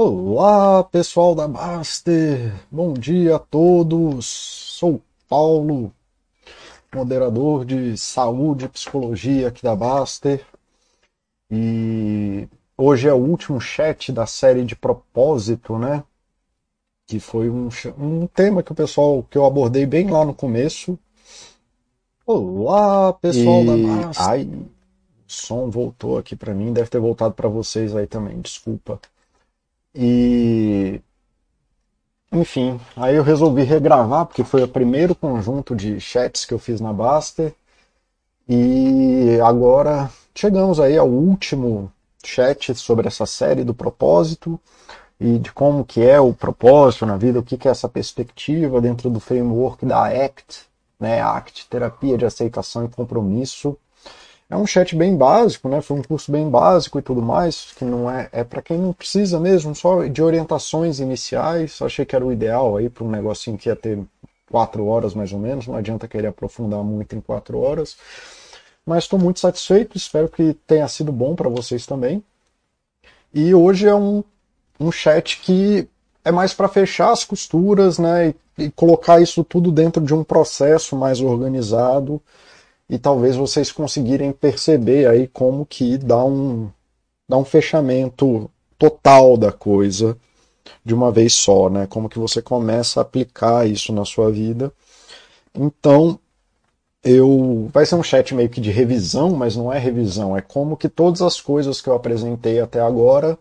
[0.00, 2.54] Olá, pessoal da Baster.
[2.70, 4.26] Bom dia a todos.
[4.26, 5.92] Sou Paulo,
[6.94, 10.46] moderador de saúde e psicologia aqui da Baster.
[11.50, 16.04] E hoje é o último chat da série de propósito, né?
[17.04, 17.68] Que foi um,
[17.98, 20.96] um tema que o pessoal que eu abordei bem lá no começo.
[22.24, 23.66] Olá, pessoal e...
[23.66, 24.28] da Baster.
[24.28, 24.68] Ai, o
[25.26, 28.40] som voltou aqui para mim, deve ter voltado para vocês aí também.
[28.40, 29.00] Desculpa.
[29.94, 31.00] E
[32.30, 36.80] enfim, aí eu resolvi regravar, porque foi o primeiro conjunto de chats que eu fiz
[36.80, 37.54] na Baster.
[38.48, 41.90] E agora chegamos aí ao último
[42.24, 44.60] chat sobre essa série do propósito
[45.20, 48.80] e de como que é o propósito na vida, o que, que é essa perspectiva
[48.80, 50.66] dentro do framework da ACT,
[51.00, 53.76] né, ACT, Terapia de Aceitação e Compromisso.
[54.50, 55.82] É um chat bem básico, né?
[55.82, 58.94] Foi um curso bem básico e tudo mais, que não é é para quem não
[58.94, 61.80] precisa mesmo, só de orientações iniciais.
[61.82, 63.98] Achei que era o ideal aí para um negocinho que ia ter
[64.50, 65.66] quatro horas mais ou menos.
[65.66, 67.96] Não adianta querer aprofundar muito em quatro horas.
[68.86, 72.24] Mas estou muito satisfeito, espero que tenha sido bom para vocês também.
[73.34, 74.24] E hoje é um,
[74.80, 75.86] um chat que
[76.24, 78.30] é mais para fechar as costuras, né?
[78.56, 82.20] E, e colocar isso tudo dentro de um processo mais organizado
[82.88, 86.70] e talvez vocês conseguirem perceber aí como que dá um,
[87.28, 90.16] dá um fechamento total da coisa
[90.84, 91.86] de uma vez só, né?
[91.86, 94.72] Como que você começa a aplicar isso na sua vida.
[95.54, 96.18] Então,
[97.02, 100.76] eu vai ser um chat meio que de revisão, mas não é revisão, é como
[100.76, 103.38] que todas as coisas que eu apresentei até agora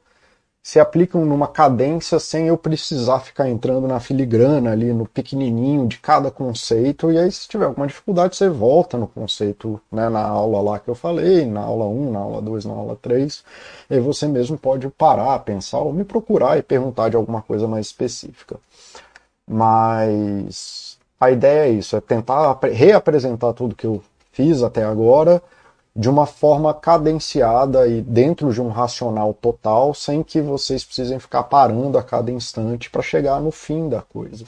[0.68, 5.98] se aplicam numa cadência sem eu precisar ficar entrando na filigrana ali, no pequenininho de
[5.98, 7.10] cada conceito.
[7.10, 10.90] E aí, se tiver alguma dificuldade, você volta no conceito, né, na aula lá que
[10.90, 13.46] eu falei, na aula 1, na aula 2, na aula 3.
[13.90, 17.86] E você mesmo pode parar, pensar ou me procurar e perguntar de alguma coisa mais
[17.86, 18.58] específica.
[19.50, 24.04] Mas a ideia é isso, é tentar reapresentar tudo que eu
[24.34, 25.42] fiz até agora
[25.98, 31.42] de uma forma cadenciada e dentro de um racional total, sem que vocês precisem ficar
[31.44, 34.46] parando a cada instante para chegar no fim da coisa.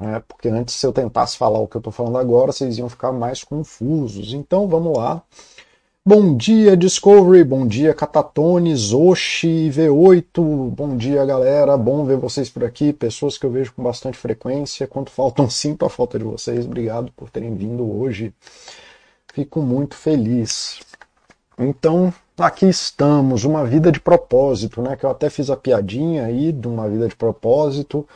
[0.00, 2.88] É, porque antes, se eu tentasse falar o que eu estou falando agora, vocês iam
[2.88, 4.32] ficar mais confusos.
[4.32, 5.22] Então vamos lá.
[6.04, 7.44] Bom dia, Discovery.
[7.44, 10.70] Bom dia, Catatone, Zoshi, V8.
[10.70, 11.76] Bom dia, galera.
[11.76, 12.94] Bom ver vocês por aqui.
[12.94, 14.86] Pessoas que eu vejo com bastante frequência.
[14.86, 16.64] Quanto faltam, sinto a falta de vocês.
[16.64, 18.32] Obrigado por terem vindo hoje
[19.32, 20.80] fico muito feliz.
[21.58, 24.96] Então, aqui estamos, uma vida de propósito, né?
[24.96, 28.06] Que eu até fiz a piadinha aí de uma vida de propósito,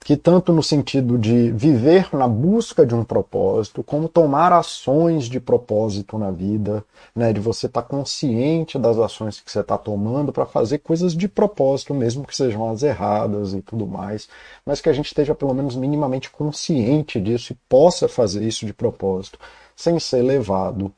[0.00, 5.40] que tanto no sentido de viver na busca de um propósito, como tomar ações de
[5.40, 6.84] propósito na vida,
[7.14, 7.32] né?
[7.32, 11.26] De você estar tá consciente das ações que você está tomando para fazer coisas de
[11.26, 14.28] propósito, mesmo que sejam as erradas e tudo mais,
[14.64, 18.74] mas que a gente esteja pelo menos minimamente consciente disso e possa fazer isso de
[18.74, 19.38] propósito
[19.76, 20.90] sem ser levado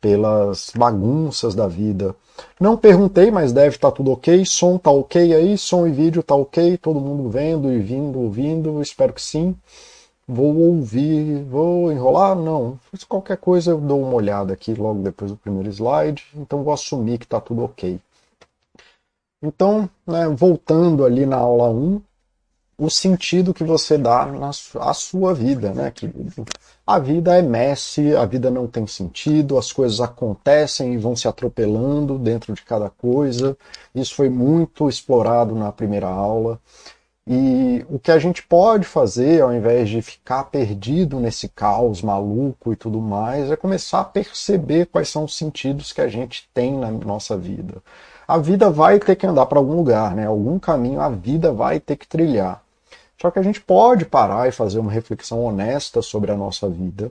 [0.00, 2.14] pelas bagunças da vida.
[2.60, 4.44] Não perguntei, mas deve estar tá tudo ok.
[4.44, 8.82] Som tá ok aí, som e vídeo tá ok, todo mundo vendo e vindo, ouvindo,
[8.82, 9.54] espero que sim.
[10.28, 12.34] Vou ouvir, vou enrolar?
[12.34, 12.78] Não.
[13.08, 17.18] Qualquer coisa eu dou uma olhada aqui logo depois do primeiro slide, então vou assumir
[17.18, 18.00] que está tudo ok.
[19.42, 22.00] Então, né, voltando ali na aula 1,
[22.78, 24.50] o sentido que você dá na
[24.80, 26.44] à sua vida, né, querido?
[26.86, 31.26] A vida é messe, a vida não tem sentido, as coisas acontecem e vão se
[31.26, 33.56] atropelando dentro de cada coisa.
[33.94, 36.60] Isso foi muito explorado na primeira aula.
[37.28, 42.72] E o que a gente pode fazer, ao invés de ficar perdido nesse caos maluco
[42.72, 46.78] e tudo mais, é começar a perceber quais são os sentidos que a gente tem
[46.78, 47.82] na nossa vida.
[48.28, 50.26] A vida vai ter que andar para algum lugar, né?
[50.26, 52.65] Algum caminho a vida vai ter que trilhar.
[53.20, 57.10] Só que a gente pode parar e fazer uma reflexão honesta sobre a nossa vida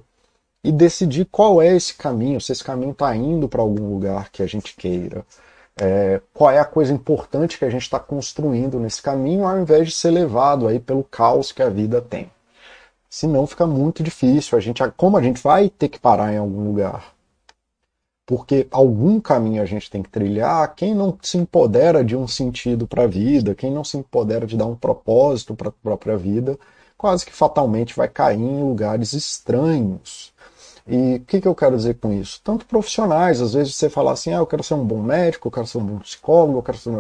[0.64, 4.44] e decidir qual é esse caminho, se esse caminho está indo para algum lugar que
[4.44, 5.26] a gente queira,
[5.80, 9.90] é, qual é a coisa importante que a gente está construindo nesse caminho, ao invés
[9.90, 12.31] de ser levado aí pelo caos que a vida tem.
[13.10, 14.58] Senão fica muito difícil.
[14.58, 17.14] A gente, como a gente vai ter que parar em algum lugar?
[18.25, 20.74] Porque algum caminho a gente tem que trilhar.
[20.75, 24.57] Quem não se empodera de um sentido para a vida, quem não se empodera de
[24.57, 26.57] dar um propósito para a própria vida,
[26.98, 30.33] quase que fatalmente vai cair em lugares estranhos.
[30.88, 32.39] E o que, que eu quero dizer com isso?
[32.44, 35.51] Tanto profissionais, às vezes você fala assim, ah, eu quero ser um bom médico, eu
[35.51, 36.95] quero ser um bom psicólogo, eu quero ser um...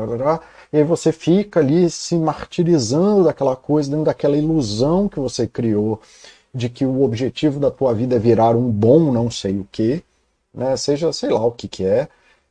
[0.73, 6.01] E aí você fica ali se martirizando daquela coisa, dentro daquela ilusão que você criou
[6.53, 10.03] de que o objetivo da tua vida é virar um bom não sei o quê,
[10.55, 10.77] né?
[10.77, 12.07] Seja, sei lá o que que é.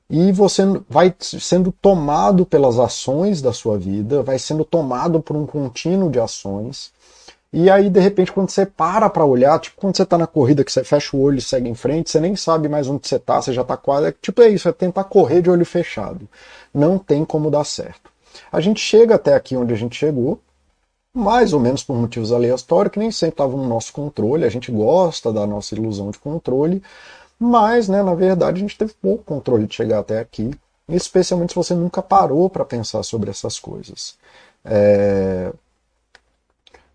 [0.09, 5.47] e você vai sendo tomado pelas ações da sua vida, vai sendo tomado por um
[5.47, 6.93] contínuo de ações.
[7.53, 10.65] E aí, de repente, quando você para para olhar, tipo quando você tá na corrida
[10.65, 13.19] que você fecha o olho e segue em frente, você nem sabe mais onde você
[13.19, 14.12] tá, você já tá quase.
[14.21, 16.29] Tipo, é isso, é tentar correr de olho fechado.
[16.73, 18.11] Não tem como dar certo.
[18.50, 20.41] A gente chega até aqui onde a gente chegou,
[21.15, 24.73] mais ou menos por motivos aleatórios, que nem sempre estavam no nosso controle, a gente
[24.73, 26.83] gosta da nossa ilusão de controle,
[27.39, 30.51] mas, né, na verdade, a gente teve pouco controle de chegar até aqui,
[30.89, 34.17] especialmente se você nunca parou para pensar sobre essas coisas.
[34.65, 35.53] É...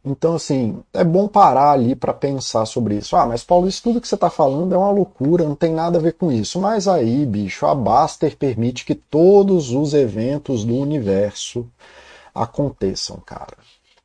[0.04, 3.16] Então, assim, é bom parar ali para pensar sobre isso.
[3.16, 5.98] Ah, mas Paulo, isso tudo que você está falando é uma loucura, não tem nada
[6.00, 6.60] a ver com isso.
[6.60, 11.68] Mas aí, bicho, a Baster permite que todos os eventos do universo
[12.34, 13.58] aconteçam, cara.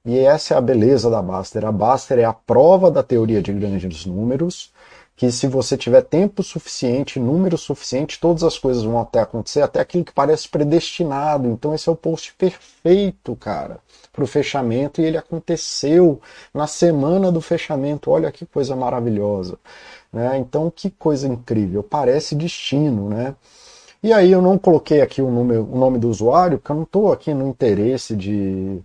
[0.05, 1.65] E essa é a beleza da Baster.
[1.65, 4.73] A Baster é a prova da teoria de grandes números,
[5.17, 9.81] que se você tiver tempo suficiente, número suficiente, todas as coisas vão até acontecer, até
[9.81, 11.49] aquilo que parece predestinado.
[11.49, 13.79] Então esse é o post perfeito, cara,
[14.13, 16.21] para o fechamento e ele aconteceu
[16.53, 18.11] na semana do fechamento.
[18.11, 19.59] Olha que coisa maravilhosa,
[20.13, 20.37] né?
[20.39, 21.83] Então que coisa incrível.
[21.83, 23.37] Parece destino, né?
[24.03, 26.83] E aí eu não coloquei aqui o nome, o nome do usuário, porque eu não
[26.85, 28.83] estou aqui no interesse de,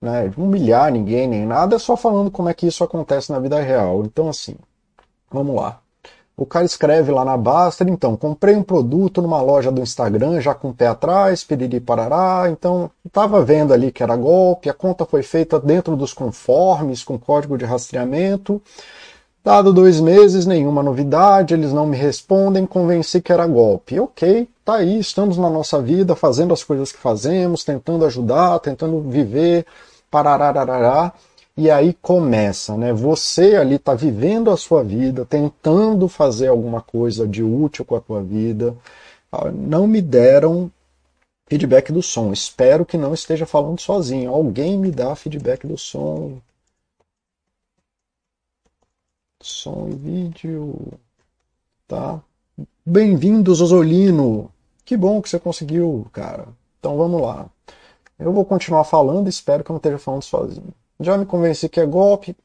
[0.00, 3.60] né, humilhar ninguém nem nada, é só falando como é que isso acontece na vida
[3.60, 4.04] real.
[4.04, 4.56] Então assim,
[5.30, 5.80] Vamos lá.
[6.36, 10.54] O cara escreve lá na Baster, então, comprei um produto numa loja do Instagram, já
[10.54, 15.06] com o pé atrás, piriri parará, então estava vendo ali que era golpe, a conta
[15.06, 18.60] foi feita dentro dos conformes, com código de rastreamento.
[19.42, 23.98] Dado dois meses, nenhuma novidade, eles não me respondem, convenci que era golpe.
[23.98, 29.00] Ok, tá aí, estamos na nossa vida, fazendo as coisas que fazemos, tentando ajudar, tentando
[29.00, 29.64] viver,
[30.10, 31.14] parará.
[31.58, 32.92] E aí começa, né?
[32.92, 38.00] Você ali está vivendo a sua vida, tentando fazer alguma coisa de útil com a
[38.00, 38.76] tua vida.
[39.32, 40.70] Ah, não me deram
[41.48, 42.32] feedback do som.
[42.32, 44.30] Espero que não esteja falando sozinho.
[44.30, 46.40] Alguém me dá feedback do som.
[49.42, 50.74] Som e vídeo.
[51.88, 52.20] Tá?
[52.84, 54.50] Bem-vindo, Zozolino.
[54.84, 56.48] Que bom que você conseguiu, cara.
[56.78, 57.48] Então vamos lá.
[58.18, 61.80] Eu vou continuar falando, espero que eu não esteja falando sozinho já me convenci que
[61.80, 62.36] é golpe.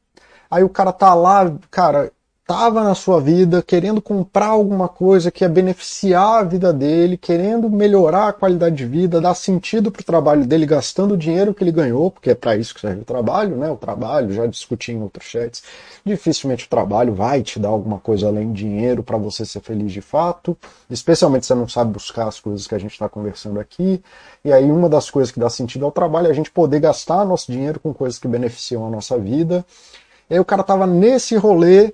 [0.50, 2.12] Aí o cara tá lá, cara,
[2.44, 7.70] tava na sua vida, querendo comprar alguma coisa que ia beneficiar a vida dele, querendo
[7.70, 11.70] melhorar a qualidade de vida, dar sentido pro trabalho dele, gastando o dinheiro que ele
[11.70, 13.70] ganhou, porque é para isso que serve o trabalho, né?
[13.70, 15.62] O trabalho, já discuti em outros chats,
[16.04, 19.92] dificilmente o trabalho vai te dar alguma coisa além de dinheiro para você ser feliz
[19.92, 20.56] de fato,
[20.90, 24.02] especialmente se você não sabe buscar as coisas que a gente está conversando aqui.
[24.44, 27.24] E aí uma das coisas que dá sentido ao trabalho é a gente poder gastar
[27.24, 29.64] nosso dinheiro com coisas que beneficiam a nossa vida.
[30.28, 31.92] E aí o cara tava nesse rolê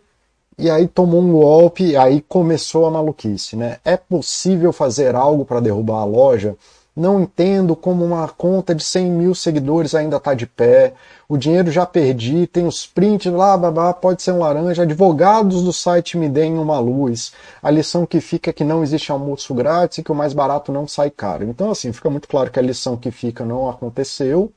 [0.59, 3.79] e aí tomou um golpe, aí começou a maluquice, né?
[3.85, 6.57] É possível fazer algo para derrubar a loja?
[6.97, 10.95] Não entendo como uma conta de 100 mil seguidores ainda está de pé.
[11.29, 14.83] O dinheiro já perdi, tem os prints lá, babá, pode ser um laranja.
[14.83, 17.33] Advogados do site me deem uma luz.
[17.63, 20.73] A lição que fica é que não existe almoço grátis e que o mais barato
[20.73, 21.45] não sai caro.
[21.45, 24.51] Então, assim, fica muito claro que a lição que fica não aconteceu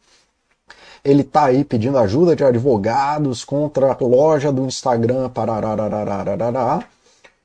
[1.04, 6.86] ele está aí pedindo ajuda de advogados contra a loja do Instagram, pararararararará.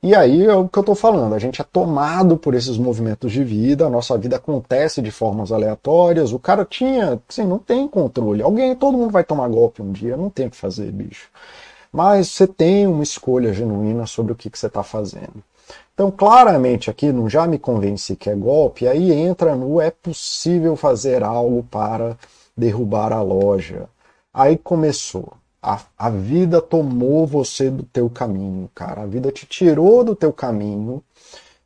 [0.03, 3.33] E aí é o que eu estou falando, a gente é tomado por esses movimentos
[3.33, 7.89] de vida, a nossa vida acontece de formas aleatórias, o cara tinha, assim, não tem
[7.89, 8.43] controle.
[8.43, 11.29] Alguém, todo mundo vai tomar golpe um dia, não tem o que fazer, bicho.
[11.93, 15.43] Mas você tem uma escolha genuína sobre o que, que você está fazendo.
[15.95, 20.77] Então, claramente aqui, não já me convence que é golpe, aí entra no é possível
[20.77, 22.17] fazer algo para
[22.57, 23.89] derrubar a loja.
[24.33, 25.33] Aí começou.
[25.63, 29.03] A, a vida tomou você do teu caminho, cara.
[29.03, 31.03] A vida te tirou do teu caminho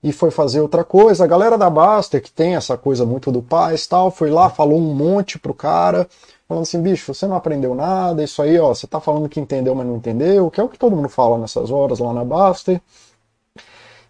[0.02, 1.24] e foi fazer outra coisa.
[1.24, 4.78] A galera da Baster, que tem essa coisa muito do paz tal, foi lá, falou
[4.78, 6.08] um monte pro cara,
[6.48, 9.74] falando assim, bicho, você não aprendeu nada, isso aí, ó, você tá falando que entendeu,
[9.74, 12.80] mas não entendeu, que é o que todo mundo fala nessas horas lá na Baster.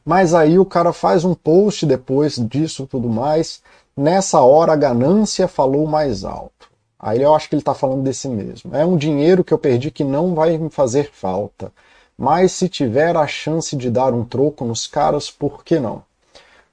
[0.05, 3.63] Mas aí o cara faz um post depois disso tudo mais.
[3.97, 6.60] Nessa hora a ganância falou mais alto.
[7.01, 8.77] Aí eu acho que ele está falando desse mesmo.
[8.77, 11.73] É um dinheiro que eu perdi que não vai me fazer falta.
[12.17, 16.03] Mas se tiver a chance de dar um troco nos caras, por que não?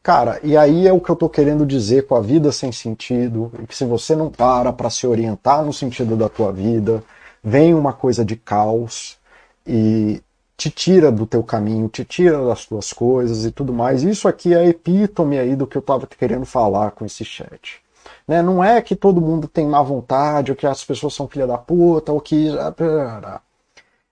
[0.04, 3.52] Cara, e aí é o que eu estou querendo dizer com a vida sem sentido,
[3.68, 7.04] que se você não para para se orientar no sentido da tua vida,
[7.44, 9.18] vem uma coisa de caos
[9.66, 10.22] e
[10.58, 14.04] te tira do teu caminho, te tira das tuas coisas e tudo mais.
[14.04, 17.82] Isso aqui é a epítome aí do que eu estava querendo falar com esse chat.
[18.28, 18.42] Né?
[18.42, 21.58] Não é que todo mundo tem má vontade, ou que as pessoas são filha da
[21.58, 22.50] puta, ou que.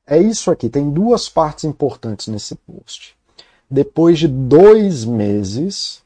[0.08, 3.16] É isso aqui, tem duas partes importantes nesse post.
[3.70, 6.06] Depois de dois meses,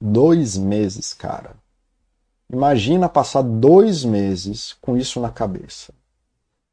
[0.00, 1.56] Dois meses, cara.
[2.52, 5.92] Imagina passar dois meses com isso na cabeça.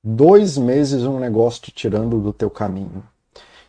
[0.03, 3.03] Dois meses um negócio te tirando do teu caminho.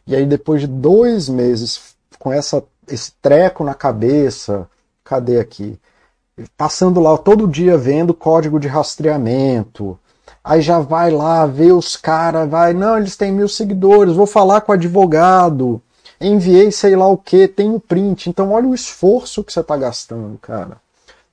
[0.06, 4.68] E aí depois de dois meses com essa, esse treco na cabeça,
[5.04, 5.78] cadê aqui?
[6.56, 9.98] Passando lá todo dia vendo código de rastreamento,
[10.42, 14.60] aí já vai lá ver os caras, vai, não, eles têm mil seguidores, vou falar
[14.60, 15.80] com o advogado,
[16.20, 18.28] enviei sei lá o que, tem o print.
[18.28, 20.76] Então olha o esforço que você está gastando, cara.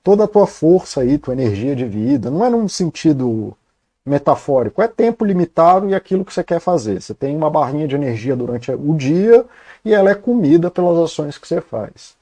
[0.04, 3.56] Toda a tua força aí, tua energia de vida, não é num sentido
[4.04, 7.00] metafórico, é tempo limitado e aquilo que você quer fazer.
[7.00, 9.44] Você tem uma barrinha de energia durante o dia
[9.84, 12.14] e ela é comida pelas ações que você faz.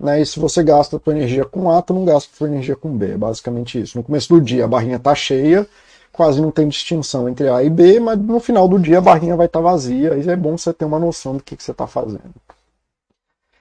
[0.00, 0.20] Né?
[0.20, 2.76] E se você gasta a tua energia com A, tu não gasta a tua energia
[2.76, 3.12] com B.
[3.12, 3.98] É basicamente isso.
[3.98, 5.66] No começo do dia a barrinha está cheia,
[6.12, 9.36] quase não tem distinção entre A e B, mas no final do dia a barrinha
[9.36, 11.72] vai estar tá vazia, e é bom você ter uma noção do que, que você
[11.72, 12.34] está fazendo.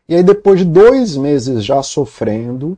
[0.10, 2.78] E aí, depois de dois meses já sofrendo,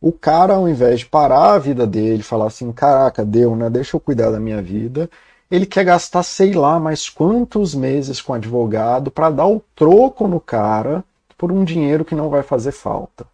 [0.00, 3.68] o cara, ao invés de parar a vida dele, falar assim: caraca, deu, né?
[3.68, 5.10] Deixa eu cuidar da minha vida.
[5.50, 10.40] Ele quer gastar, sei lá, mais quantos meses com advogado para dar o troco no
[10.40, 11.04] cara
[11.40, 13.26] por um dinheiro que não vai fazer falta.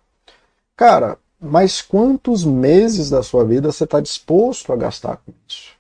[0.77, 5.73] Cara, mas quantos meses da sua vida você está disposto a gastar com isso?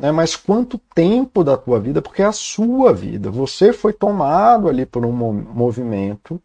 [0.00, 0.10] Né?
[0.10, 3.30] Mas quanto tempo da tua vida, porque é a sua vida.
[3.30, 6.40] Você foi tomado ali por um movimento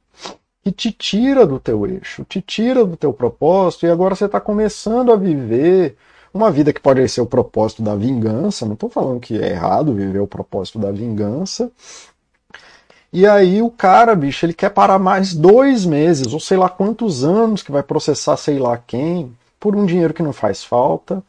[0.62, 4.42] que te tira do teu eixo, te tira do teu propósito, e agora você está
[4.42, 5.96] começando a viver
[6.34, 8.66] uma vida que pode ser o propósito da vingança.
[8.66, 11.72] Não estou falando que é errado viver o propósito da vingança.
[13.12, 17.24] E aí o cara, bicho, ele quer parar mais dois meses, ou sei lá quantos
[17.24, 21.24] anos que vai processar sei lá quem, por um dinheiro que não faz falta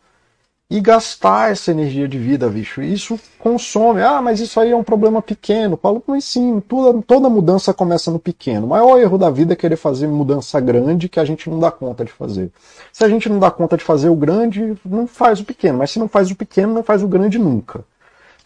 [0.70, 2.80] e gastar essa energia de vida, bicho.
[2.80, 4.02] Isso consome.
[4.02, 5.76] Ah, mas isso aí é um problema pequeno.
[5.76, 8.66] Paulo, mas sim, toda, toda mudança começa no pequeno.
[8.66, 11.72] O maior erro da vida é querer fazer mudança grande que a gente não dá
[11.72, 12.52] conta de fazer.
[12.92, 15.78] Se a gente não dá conta de fazer o grande, não faz o pequeno.
[15.78, 17.84] Mas se não faz o pequeno, não faz o grande nunca.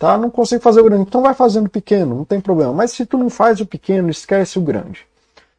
[0.04, 0.18] Tá?
[0.18, 1.04] Não consigo fazer o grande.
[1.04, 2.74] Então vai fazendo o pequeno, não tem problema.
[2.74, 5.06] Mas se tu não faz o pequeno, esquece o grande.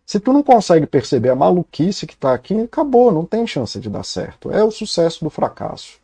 [0.05, 3.89] Se tu não consegue perceber a maluquice que está aqui, acabou, não tem chance de
[3.89, 4.51] dar certo.
[4.51, 5.97] É o sucesso do fracasso.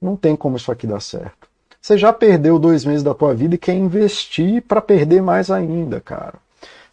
[0.00, 1.48] Não tem como isso aqui dar certo.
[1.82, 6.00] Você já perdeu dois meses da tua vida e quer investir para perder mais ainda,
[6.00, 6.34] cara.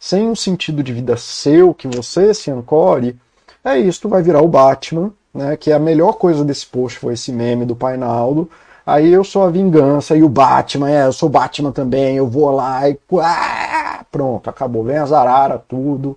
[0.00, 3.16] Sem um sentido de vida seu, que você se ancore,
[3.64, 5.56] é isso, tu vai virar o Batman, né?
[5.56, 8.50] Que é a melhor coisa desse post foi esse meme do Painaldo.
[8.88, 12.50] Aí eu sou a vingança e o Batman, é, eu sou Batman também, eu vou
[12.50, 16.16] lá e ah, pronto, acabou, vem as araras, tudo.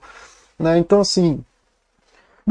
[0.57, 0.77] Né?
[0.77, 1.43] Então assim,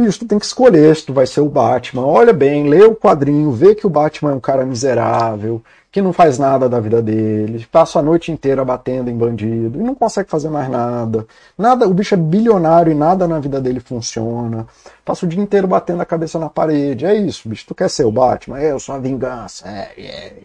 [0.05, 2.07] bicho, tu tem que escolher se tu vai ser o Batman.
[2.07, 6.13] Olha bem, lê o quadrinho, vê que o Batman é um cara miserável, que não
[6.13, 10.31] faz nada da vida dele, passa a noite inteira batendo em bandido e não consegue
[10.31, 11.27] fazer mais nada.
[11.59, 14.67] Nada, o bicho é bilionário e nada na vida dele funciona.
[15.05, 17.05] Passa o dia inteiro batendo a cabeça na parede.
[17.05, 17.67] É isso, bicho.
[17.67, 18.59] Tu quer ser o Batman?
[18.59, 19.69] É, eu sou a vingança.
[19.69, 20.43] É, é.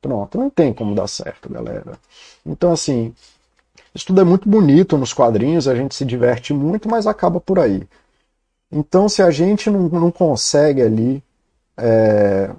[0.00, 1.98] Pronto, não tem como dar certo, galera.
[2.44, 3.12] Então, assim,
[3.94, 7.58] isso tudo é muito bonito nos quadrinhos, a gente se diverte muito, mas acaba por
[7.58, 7.82] aí.
[8.76, 11.24] Então, se a gente não, não consegue ali
[11.78, 12.50] é,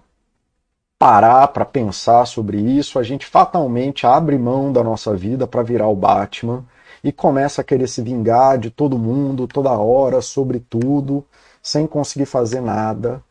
[0.98, 5.88] parar para pensar sobre isso, a gente fatalmente abre mão da nossa vida para virar
[5.88, 6.66] o Batman
[7.04, 11.24] e começa a querer se vingar de todo mundo, toda hora, sobre tudo,
[11.62, 13.22] sem conseguir fazer nada.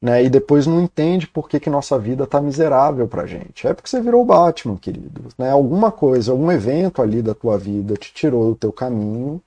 [0.00, 0.22] Né?
[0.22, 3.66] E depois não entende por que, que nossa vida está miserável pra gente.
[3.66, 5.24] É porque você virou o Batman, querido.
[5.36, 5.50] Né?
[5.50, 9.42] Alguma coisa, algum evento ali da tua vida te tirou do teu caminho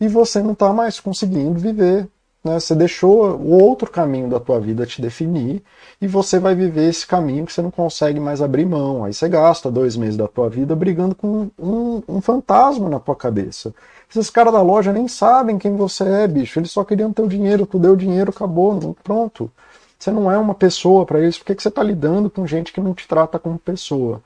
[0.00, 2.08] e você não está mais conseguindo viver
[2.44, 2.58] né?
[2.58, 5.62] Você deixou o outro caminho da tua vida te definir
[6.00, 9.04] e você vai viver esse caminho que você não consegue mais abrir mão.
[9.04, 13.14] Aí você gasta dois meses da tua vida brigando com um, um fantasma na tua
[13.14, 13.72] cabeça.
[14.10, 16.58] Esses caras da loja nem sabem quem você é, bicho.
[16.58, 17.64] Eles só queriam teu dinheiro.
[17.64, 18.96] Tu deu dinheiro, acabou.
[19.02, 19.50] Pronto.
[19.98, 21.38] Você não é uma pessoa para eles.
[21.38, 24.20] Por que, que você está lidando com gente que não te trata como pessoa?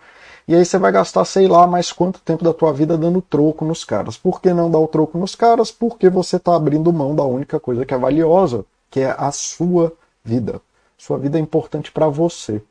[0.49, 3.65] E aí você vai gastar, sei lá, mais quanto tempo da tua vida dando troco
[3.65, 4.17] nos caras.
[4.17, 5.73] Por que não dar o troco nos caras?
[5.73, 9.93] Porque você está abrindo mão da única coisa que é valiosa, que é a sua
[10.25, 10.61] vida.
[10.97, 12.63] Sua vida é importante para você.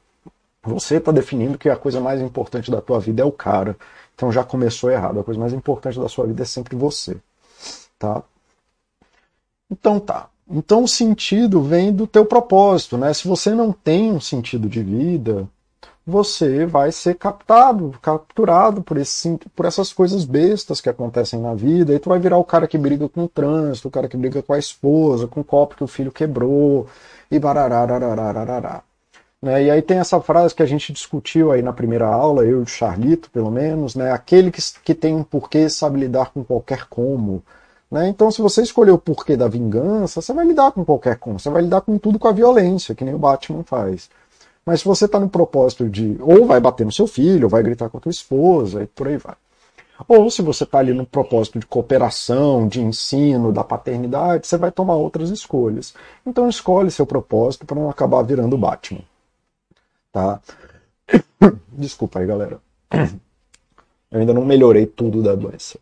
[0.63, 3.75] Você está definindo que a coisa mais importante da tua vida é o cara.
[4.15, 5.19] Então já começou errado.
[5.19, 7.17] A coisa mais importante da sua vida é sempre você.
[7.99, 8.23] Tá?
[9.69, 10.29] Então tá.
[10.49, 13.13] Então o sentido vem do teu propósito, né?
[13.13, 15.47] Se você não tem um sentido de vida,
[16.05, 21.93] você vai ser captado, capturado por, esse, por essas coisas bestas que acontecem na vida,
[21.93, 24.43] e tu vai virar o cara que briga com o trânsito, o cara que briga
[24.43, 26.87] com a esposa, com o copo que o filho quebrou,
[27.31, 28.83] e barararararararará.
[29.41, 29.63] Né?
[29.65, 32.63] E aí tem essa frase que a gente discutiu aí na primeira aula, eu e
[32.63, 34.11] o Charlito, pelo menos, né?
[34.11, 37.43] aquele que, que tem um porquê sabe lidar com qualquer como.
[37.89, 38.09] Né?
[38.09, 41.49] Então, se você escolher o porquê da vingança, você vai lidar com qualquer coisa, você
[41.49, 44.09] vai lidar com tudo com a violência, que nem o Batman faz.
[44.65, 47.61] Mas se você está no propósito de ou vai bater no seu filho, ou vai
[47.61, 49.35] gritar com a tua esposa, e por aí vai.
[50.07, 54.71] Ou se você está ali no propósito de cooperação, de ensino, da paternidade, você vai
[54.71, 55.93] tomar outras escolhas.
[56.25, 59.01] Então escolhe seu propósito para não acabar virando Batman.
[60.11, 60.41] Tá?
[61.71, 62.59] Desculpa aí, galera.
[64.11, 65.77] Eu ainda não melhorei tudo da doença.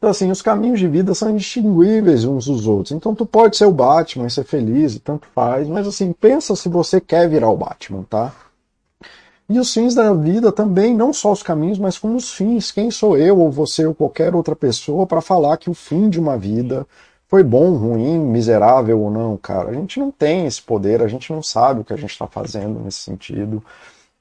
[0.00, 2.92] Então, assim, os caminhos de vida são indistinguíveis uns dos outros.
[2.92, 6.56] Então, tu pode ser o Batman e ser feliz, e tanto faz, mas, assim, pensa
[6.56, 8.32] se você quer virar o Batman, tá?
[9.46, 12.72] E os fins da vida também, não só os caminhos, mas como os fins.
[12.72, 16.18] Quem sou eu, ou você, ou qualquer outra pessoa, para falar que o fim de
[16.18, 16.86] uma vida
[17.28, 19.68] foi bom, ruim, miserável ou não, cara?
[19.68, 22.26] A gente não tem esse poder, a gente não sabe o que a gente está
[22.26, 23.62] fazendo nesse sentido.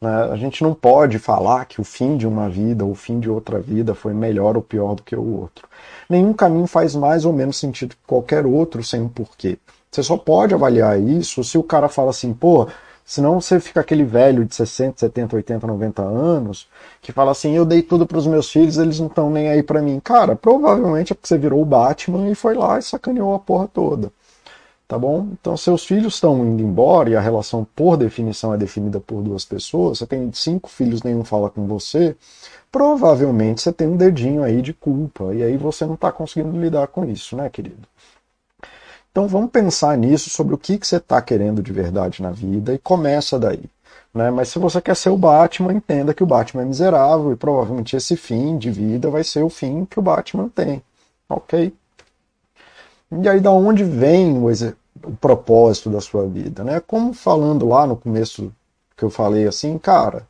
[0.01, 0.10] Né?
[0.32, 3.29] A gente não pode falar que o fim de uma vida ou o fim de
[3.29, 5.68] outra vida foi melhor ou pior do que o outro.
[6.10, 9.58] Nenhum caminho faz mais ou menos sentido que qualquer outro sem um porquê.
[9.91, 12.68] Você só pode avaliar isso se o cara fala assim, pô,
[13.03, 16.70] senão você fica aquele velho de 60, 70, 80, 90 anos
[17.01, 19.63] que fala assim, eu dei tudo para os meus filhos, eles não estão nem aí
[19.63, 20.00] para mim.
[20.00, 23.68] Cara, provavelmente é porque você virou o Batman e foi lá e sacaneou a porra
[23.68, 24.12] toda
[24.89, 25.27] tá bom?
[25.39, 29.46] Então, seus filhos estão indo embora e a relação, por definição, é definida por duas
[29.46, 30.00] pessoas.
[30.00, 32.17] Você tem cinco filhos, nenhum fala com você.
[32.72, 36.88] Provavelmente você tem um dedinho aí de culpa e aí você não está conseguindo lidar
[36.88, 37.88] com isso, né, querido?
[39.12, 42.74] Então, vamos pensar nisso sobre o que, que você está querendo de verdade na vida
[42.74, 43.65] e começa daí.
[44.12, 44.31] Né?
[44.31, 47.96] Mas se você quer ser o Batman, entenda que o Batman é miserável e provavelmente
[47.96, 50.81] esse fim de vida vai ser o fim que o Batman tem,
[51.29, 51.72] ok?
[53.11, 56.63] E aí, da onde vem o, o propósito da sua vida?
[56.63, 56.79] Né?
[56.79, 58.53] Como falando lá no começo
[58.95, 60.27] que eu falei assim, cara,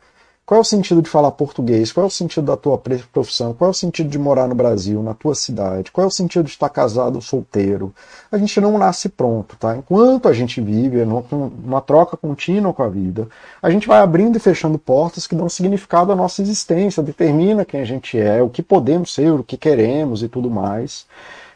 [0.50, 1.92] qual é o sentido de falar português?
[1.92, 2.76] Qual é o sentido da tua
[3.12, 3.54] profissão?
[3.54, 5.92] Qual é o sentido de morar no Brasil, na tua cidade?
[5.92, 7.94] Qual é o sentido de estar casado ou solteiro?
[8.32, 9.78] A gente não nasce pronto, tá?
[9.78, 13.28] Enquanto a gente vive numa troca contínua com a vida,
[13.62, 17.82] a gente vai abrindo e fechando portas que dão significado à nossa existência, determina quem
[17.82, 21.06] a gente é, o que podemos ser, o que queremos e tudo mais.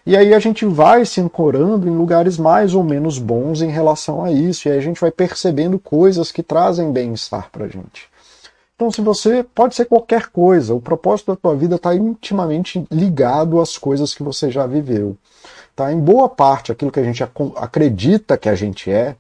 [0.06, 4.24] E aí a gente vai se ancorando em lugares mais ou menos bons em relação
[4.24, 8.12] a isso, e aí a gente vai percebendo coisas que trazem bem-estar para gente.
[8.76, 13.62] Então, se você pode ser qualquer coisa, o propósito da tua vida está intimamente ligado
[13.62, 15.16] às coisas que você já viveu.
[15.76, 15.92] Tá?
[15.94, 17.24] Em boa parte, aquilo que a gente
[17.56, 19.16] acredita que a gente é,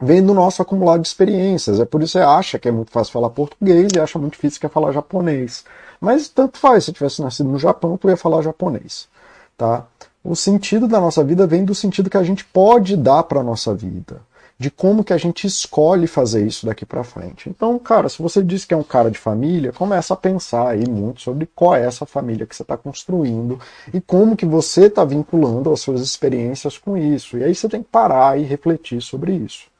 [0.00, 1.80] vem do nosso acumulado de experiências.
[1.80, 4.32] É por isso que você acha que é muito fácil falar português e acha muito
[4.32, 5.64] difícil que é falar japonês.
[6.00, 9.08] Mas tanto faz, se tivesse nascido no Japão, tu ia falar japonês.
[9.56, 9.86] Tá?
[10.22, 13.42] O sentido da nossa vida vem do sentido que a gente pode dar para a
[13.42, 14.20] nossa vida,
[14.58, 17.48] de como que a gente escolhe fazer isso daqui para frente.
[17.48, 20.86] Então, cara, se você diz que é um cara de família, começa a pensar aí
[20.86, 23.58] muito sobre qual é essa família que você está construindo
[23.94, 27.38] e como que você está vinculando as suas experiências com isso.
[27.38, 29.70] E aí você tem que parar e refletir sobre isso.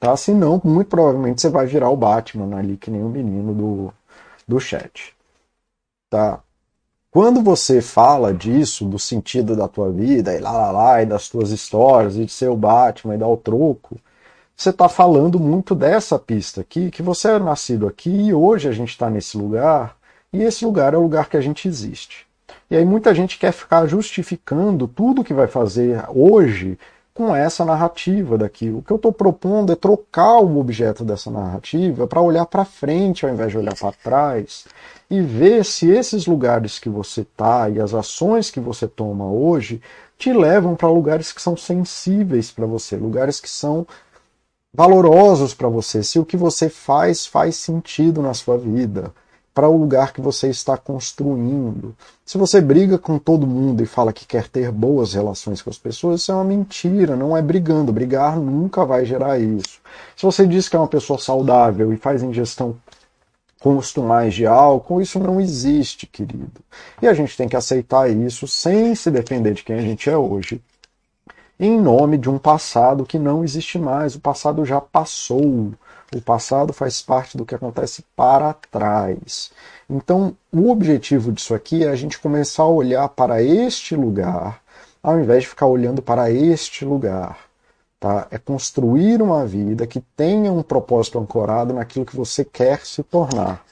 [0.00, 0.16] Tá?
[0.16, 3.94] Senão, muito provavelmente você vai virar o Batman ali, que nem o menino do,
[4.48, 5.14] do chat.
[6.08, 6.40] Tá?
[7.12, 11.28] Quando você fala disso, do sentido da tua vida, e lá, lá, lá, e das
[11.28, 13.98] tuas histórias, e de ser o Batman e dar o troco,
[14.56, 18.72] você está falando muito dessa pista aqui, que você é nascido aqui e hoje a
[18.72, 19.94] gente está nesse lugar,
[20.32, 22.26] e esse lugar é o lugar que a gente existe.
[22.70, 26.78] E aí muita gente quer ficar justificando tudo que vai fazer hoje
[27.12, 28.70] com essa narrativa daqui.
[28.70, 33.26] O que eu estou propondo é trocar o objeto dessa narrativa para olhar para frente
[33.26, 34.64] ao invés de olhar para trás
[35.12, 39.78] e ver se esses lugares que você está e as ações que você toma hoje
[40.16, 43.86] te levam para lugares que são sensíveis para você, lugares que são
[44.72, 49.12] valorosos para você, se o que você faz faz sentido na sua vida,
[49.52, 51.94] para o lugar que você está construindo.
[52.24, 55.76] Se você briga com todo mundo e fala que quer ter boas relações com as
[55.76, 57.92] pessoas, isso é uma mentira, não é brigando.
[57.92, 59.78] Brigar nunca vai gerar isso.
[60.16, 62.74] Se você diz que é uma pessoa saudável e faz ingestão
[63.62, 66.60] costumais de álcool, isso não existe, querido.
[67.00, 70.16] E a gente tem que aceitar isso sem se defender de quem a gente é
[70.16, 70.60] hoje,
[71.60, 74.16] em nome de um passado que não existe mais.
[74.16, 75.72] O passado já passou.
[76.12, 79.52] O passado faz parte do que acontece para trás.
[79.88, 84.60] Então, o objetivo disso aqui é a gente começar a olhar para este lugar,
[85.00, 87.51] ao invés de ficar olhando para este lugar.
[88.02, 88.26] Tá?
[88.32, 93.64] É construir uma vida que tenha um propósito ancorado naquilo que você quer se tornar.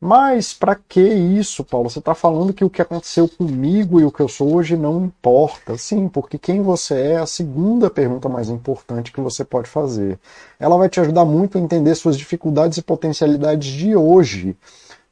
[0.00, 1.90] Mas para que isso, Paulo?
[1.90, 5.04] Você está falando que o que aconteceu comigo e o que eu sou hoje não
[5.04, 5.76] importa.
[5.76, 10.20] Sim, porque quem você é é a segunda pergunta mais importante que você pode fazer.
[10.60, 14.56] Ela vai te ajudar muito a entender suas dificuldades e potencialidades de hoje.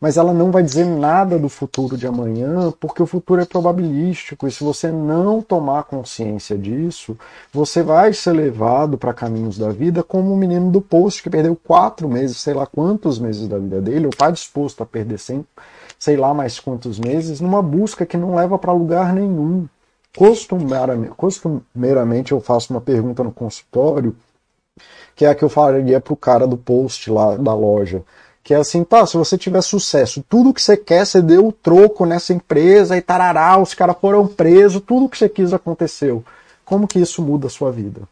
[0.01, 4.47] Mas ela não vai dizer nada do futuro de amanhã, porque o futuro é probabilístico,
[4.47, 7.17] e se você não tomar consciência disso,
[7.53, 11.57] você vai ser levado para caminhos da vida como o menino do post que perdeu
[11.57, 15.49] quatro meses, sei lá quantos meses da vida dele, ou está disposto a perder sempre,
[15.99, 19.67] sei lá mais quantos meses, numa busca que não leva para lugar nenhum.
[20.15, 24.15] Costumeiramente, costumeiramente eu faço uma pergunta no consultório,
[25.15, 28.03] que é a que eu falaria para o cara do post lá da loja
[28.47, 31.53] que é assim, tá, se você tiver sucesso, tudo que você quer, você deu o
[31.53, 36.25] troco nessa empresa e tarará, os caras foram presos, tudo que você quis aconteceu.
[36.65, 38.03] Como que isso muda a sua vida?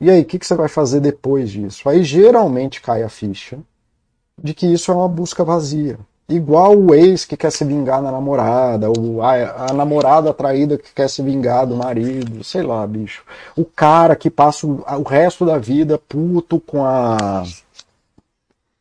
[0.00, 1.88] E aí, o que, que você vai fazer depois disso?
[1.88, 3.58] Aí geralmente cai a ficha
[4.40, 5.98] de que isso é uma busca vazia.
[6.28, 10.94] Igual o ex que quer se vingar na namorada, ou a, a, namorada traída que
[10.94, 13.24] quer se vingar do marido, sei lá, bicho.
[13.56, 17.42] O cara que passa o, o resto da vida puto com a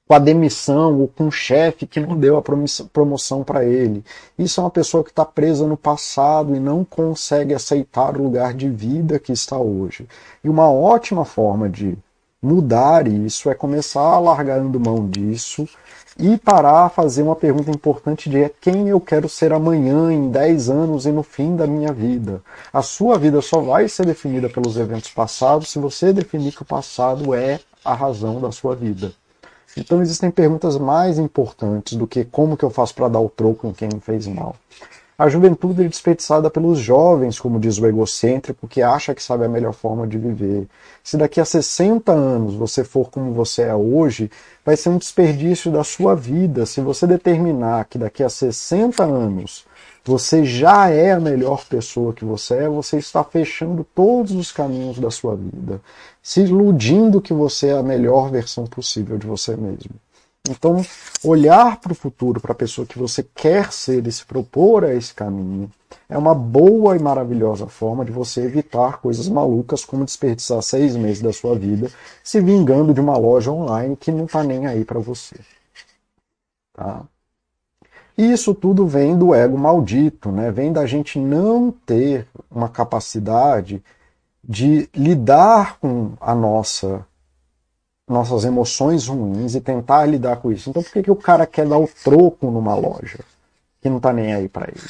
[0.08, 2.44] com a demissão ou com um chefe que não deu a
[2.94, 4.04] promoção para ele.
[4.38, 8.54] Isso é uma pessoa que está presa no passado e não consegue aceitar o lugar
[8.54, 10.08] de vida que está hoje.
[10.44, 11.98] E uma ótima forma de
[12.42, 15.68] mudar isso é começar largando mão disso
[16.18, 20.70] e parar a fazer uma pergunta importante de quem eu quero ser amanhã, em 10
[20.70, 22.42] anos e no fim da minha vida.
[22.72, 26.66] A sua vida só vai ser definida pelos eventos passados se você definir que o
[26.66, 29.12] passado é a razão da sua vida.
[29.78, 33.68] Então existem perguntas mais importantes do que como que eu faço para dar o troco
[33.68, 34.56] em quem me fez mal.
[35.18, 39.50] A juventude é desperdiçada pelos jovens, como diz o egocêntrico, que acha que sabe a
[39.50, 40.68] melhor forma de viver.
[41.02, 44.30] Se daqui a 60 anos você for como você é hoje,
[44.66, 46.66] vai ser um desperdício da sua vida.
[46.66, 49.66] Se você determinar que daqui a 60 anos
[50.04, 55.00] você já é a melhor pessoa que você é, você está fechando todos os caminhos
[55.00, 55.82] da sua vida,
[56.22, 59.92] se iludindo que você é a melhor versão possível de você mesmo.
[60.50, 60.84] Então,
[61.24, 64.94] olhar para o futuro, para a pessoa que você quer ser e se propor a
[64.94, 65.72] esse caminho,
[66.08, 71.22] é uma boa e maravilhosa forma de você evitar coisas malucas como desperdiçar seis meses
[71.22, 71.90] da sua vida
[72.24, 75.36] se vingando de uma loja online que não está nem aí para você.
[76.74, 77.04] Tá?
[78.18, 80.52] E isso tudo vem do ego maldito, né?
[80.52, 83.84] vem da gente não ter uma capacidade
[84.44, 87.06] de lidar com a nossa
[88.08, 90.70] nossas emoções ruins e tentar lidar com isso.
[90.70, 93.20] Então por que, que o cara quer dar o troco numa loja
[93.82, 94.82] que não está nem aí para ele?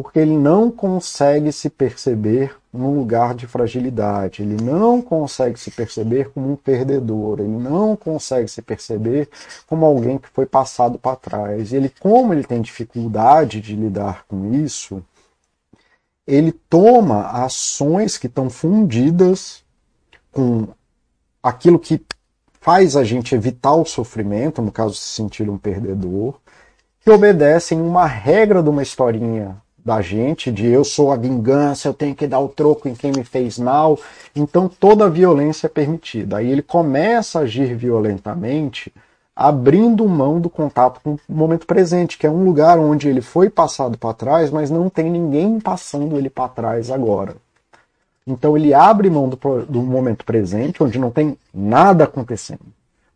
[0.00, 6.30] porque ele não consegue se perceber num lugar de fragilidade, ele não consegue se perceber
[6.30, 9.28] como um perdedor, ele não consegue se perceber
[9.66, 11.72] como alguém que foi passado para trás.
[11.72, 15.02] E ele, como ele tem dificuldade de lidar com isso,
[16.24, 19.64] ele toma ações que estão fundidas
[20.30, 20.68] com
[21.42, 22.00] aquilo que
[22.68, 26.34] faz a gente evitar o sofrimento, no caso se sentir um perdedor,
[27.00, 31.94] que obedecem uma regra de uma historinha da gente, de eu sou a vingança, eu
[31.94, 33.98] tenho que dar o troco em quem me fez mal.
[34.36, 36.36] Então toda violência é permitida.
[36.36, 38.92] Aí ele começa a agir violentamente,
[39.34, 43.48] abrindo mão do contato com o momento presente, que é um lugar onde ele foi
[43.48, 47.34] passado para trás, mas não tem ninguém passando ele para trás agora.
[48.28, 52.60] Então ele abre mão do, do momento presente, onde não tem nada acontecendo.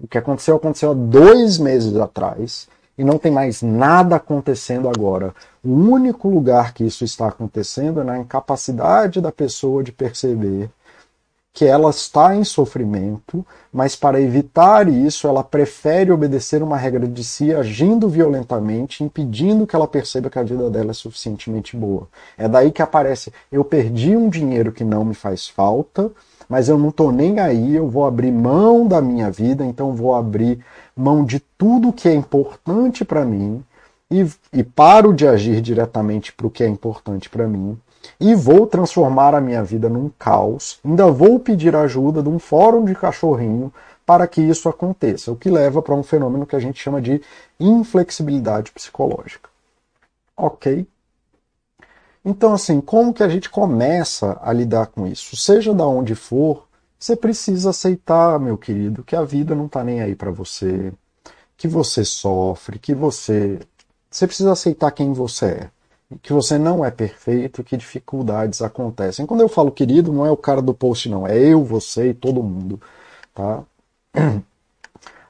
[0.01, 5.35] O que aconteceu aconteceu há dois meses atrás e não tem mais nada acontecendo agora.
[5.63, 10.71] O único lugar que isso está acontecendo é na incapacidade da pessoa de perceber
[11.53, 17.23] que ela está em sofrimento, mas para evitar isso, ela prefere obedecer uma regra de
[17.23, 22.09] si, agindo violentamente, impedindo que ela perceba que a vida dela é suficientemente boa.
[22.39, 26.11] É daí que aparece: eu perdi um dinheiro que não me faz falta,
[26.49, 30.15] mas eu não estou nem aí, eu vou abrir mão da minha vida, então vou
[30.15, 30.65] abrir
[30.97, 33.63] mão de tudo que é importante para mim
[34.11, 37.79] e, e paro de agir diretamente para o que é importante para mim
[38.19, 40.79] e vou transformar a minha vida num caos.
[40.85, 43.73] Ainda vou pedir ajuda de um fórum de cachorrinho
[44.05, 47.23] para que isso aconteça, o que leva para um fenômeno que a gente chama de
[47.59, 49.49] inflexibilidade psicológica.
[50.37, 50.87] Ok?
[52.25, 55.37] Então, assim, como que a gente começa a lidar com isso?
[55.37, 56.67] Seja da onde for,
[56.99, 60.93] você precisa aceitar, meu querido, que a vida não está nem aí para você,
[61.57, 63.59] que você sofre, que você.
[64.09, 65.71] Você precisa aceitar quem você é.
[66.23, 69.27] Que você não é perfeito, que dificuldades acontecem.
[69.27, 71.27] Quando eu falo querido, não é o cara do post, não.
[71.27, 72.81] É eu, você e todo mundo.
[73.35, 73.65] Tá?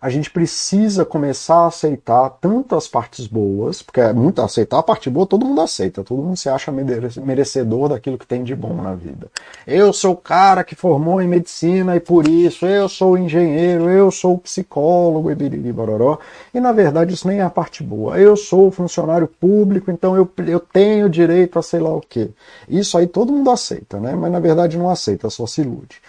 [0.02, 4.82] a gente precisa começar a aceitar tanto as partes boas, porque é muito aceitar a
[4.82, 8.74] parte boa, todo mundo aceita, todo mundo se acha merecedor daquilo que tem de bom
[8.74, 9.30] na vida.
[9.64, 14.10] Eu sou o cara que formou em medicina e por isso eu sou engenheiro, eu
[14.10, 16.18] sou psicólogo e biriri bororó.
[16.52, 18.18] E na verdade isso nem é a parte boa.
[18.18, 22.28] Eu sou funcionário público, então eu, eu tenho direito a sei lá o quê.
[22.68, 24.16] Isso aí todo mundo aceita, né?
[24.16, 26.02] Mas na verdade não aceita, só se ilude.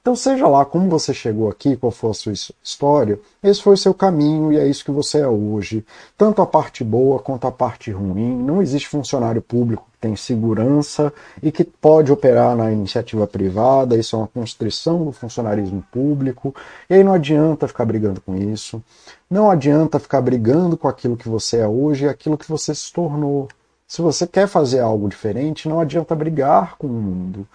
[0.00, 3.76] Então, seja lá como você chegou aqui, qual for a sua história, esse foi o
[3.76, 5.84] seu caminho e é isso que você é hoje.
[6.16, 8.34] Tanto a parte boa quanto a parte ruim.
[8.36, 13.96] Não existe funcionário público que tem segurança e que pode operar na iniciativa privada.
[13.96, 16.54] Isso é uma constrição do funcionarismo público.
[16.88, 18.82] E aí não adianta ficar brigando com isso.
[19.28, 22.90] Não adianta ficar brigando com aquilo que você é hoje e aquilo que você se
[22.92, 23.48] tornou.
[23.86, 27.48] Se você quer fazer algo diferente, não adianta brigar com o mundo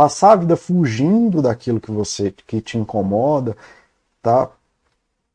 [0.00, 3.54] passar a vida fugindo daquilo que você que te incomoda,
[4.22, 4.48] tá?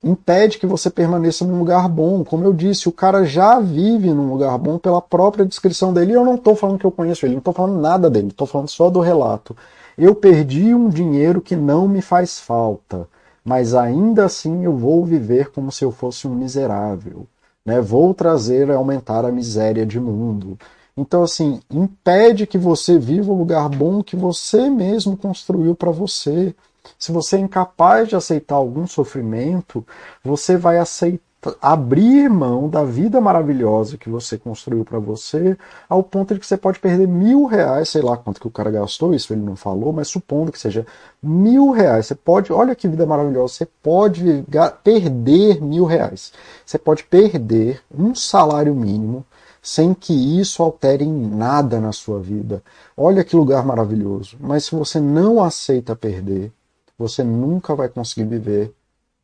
[0.03, 2.23] Impede que você permaneça num lugar bom.
[2.23, 6.13] Como eu disse, o cara já vive num lugar bom pela própria descrição dele.
[6.13, 8.47] E eu não estou falando que eu conheço ele, não estou falando nada dele, estou
[8.47, 9.55] falando só do relato.
[9.95, 13.07] Eu perdi um dinheiro que não me faz falta,
[13.43, 17.27] mas ainda assim eu vou viver como se eu fosse um miserável.
[17.63, 17.79] Né?
[17.79, 20.57] Vou trazer, aumentar a miséria de mundo.
[20.97, 26.55] Então, assim, impede que você viva o lugar bom que você mesmo construiu para você.
[26.97, 29.85] Se você é incapaz de aceitar algum sofrimento,
[30.23, 31.25] você vai aceitar,
[31.61, 36.57] abrir mão da vida maravilhosa que você construiu para você, ao ponto de que você
[36.57, 39.93] pode perder mil reais, sei lá quanto que o cara gastou, isso ele não falou,
[39.93, 40.87] mas supondo que seja
[41.21, 44.45] mil reais, você pode, olha que vida maravilhosa, você pode
[44.83, 46.31] perder mil reais.
[46.65, 49.25] Você pode perder um salário mínimo
[49.65, 52.61] sem que isso altere em nada na sua vida.
[52.95, 54.37] Olha que lugar maravilhoso.
[54.39, 56.53] Mas se você não aceita perder,
[56.95, 58.71] você nunca vai conseguir viver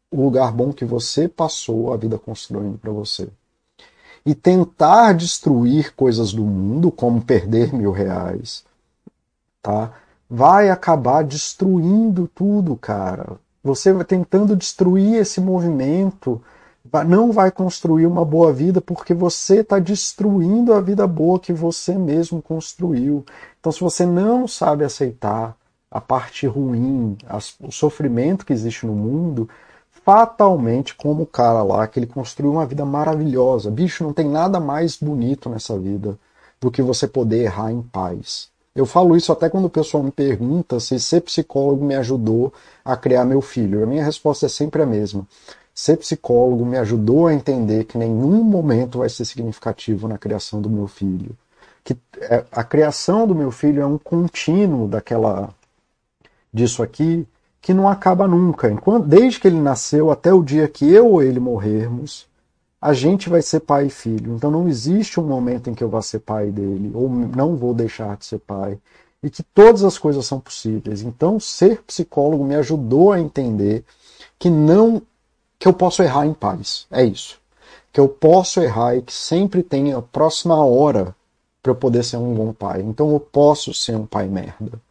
[0.09, 3.29] o lugar bom que você passou a vida construindo para você.
[4.25, 8.63] E tentar destruir coisas do mundo, como perder mil reais,
[9.61, 9.93] tá?
[10.27, 13.37] Vai acabar destruindo tudo, cara.
[13.63, 16.41] Você vai tentando destruir esse movimento
[17.07, 21.95] não vai construir uma boa vida porque você está destruindo a vida boa que você
[21.95, 23.23] mesmo construiu.
[23.59, 25.55] Então, se você não sabe aceitar
[25.89, 29.47] a parte ruim, as, o sofrimento que existe no mundo,
[30.03, 33.69] fatalmente, como o cara lá, que ele construiu uma vida maravilhosa.
[33.69, 36.17] Bicho, não tem nada mais bonito nessa vida
[36.59, 38.49] do que você poder errar em paz.
[38.73, 42.53] Eu falo isso até quando o pessoal me pergunta se ser psicólogo me ajudou
[42.85, 43.83] a criar meu filho.
[43.83, 45.27] A minha resposta é sempre a mesma
[45.81, 50.69] ser psicólogo me ajudou a entender que nenhum momento vai ser significativo na criação do
[50.69, 51.35] meu filho.
[51.83, 55.49] Que é, a criação do meu filho é um contínuo daquela
[56.53, 57.27] disso aqui
[57.59, 58.69] que não acaba nunca.
[58.69, 62.27] Enquanto, desde que ele nasceu até o dia que eu ou ele morrermos,
[62.79, 64.35] a gente vai ser pai e filho.
[64.35, 67.73] Então não existe um momento em que eu vá ser pai dele ou não vou
[67.73, 68.77] deixar de ser pai
[69.23, 71.01] e que todas as coisas são possíveis.
[71.01, 73.83] Então ser psicólogo me ajudou a entender
[74.37, 75.01] que não
[75.61, 76.87] que eu posso errar em paz.
[76.89, 77.39] É isso.
[77.93, 81.15] Que eu posso errar e que sempre tem a próxima hora
[81.61, 82.81] para eu poder ser um bom pai.
[82.81, 84.81] Então eu posso ser um pai merda.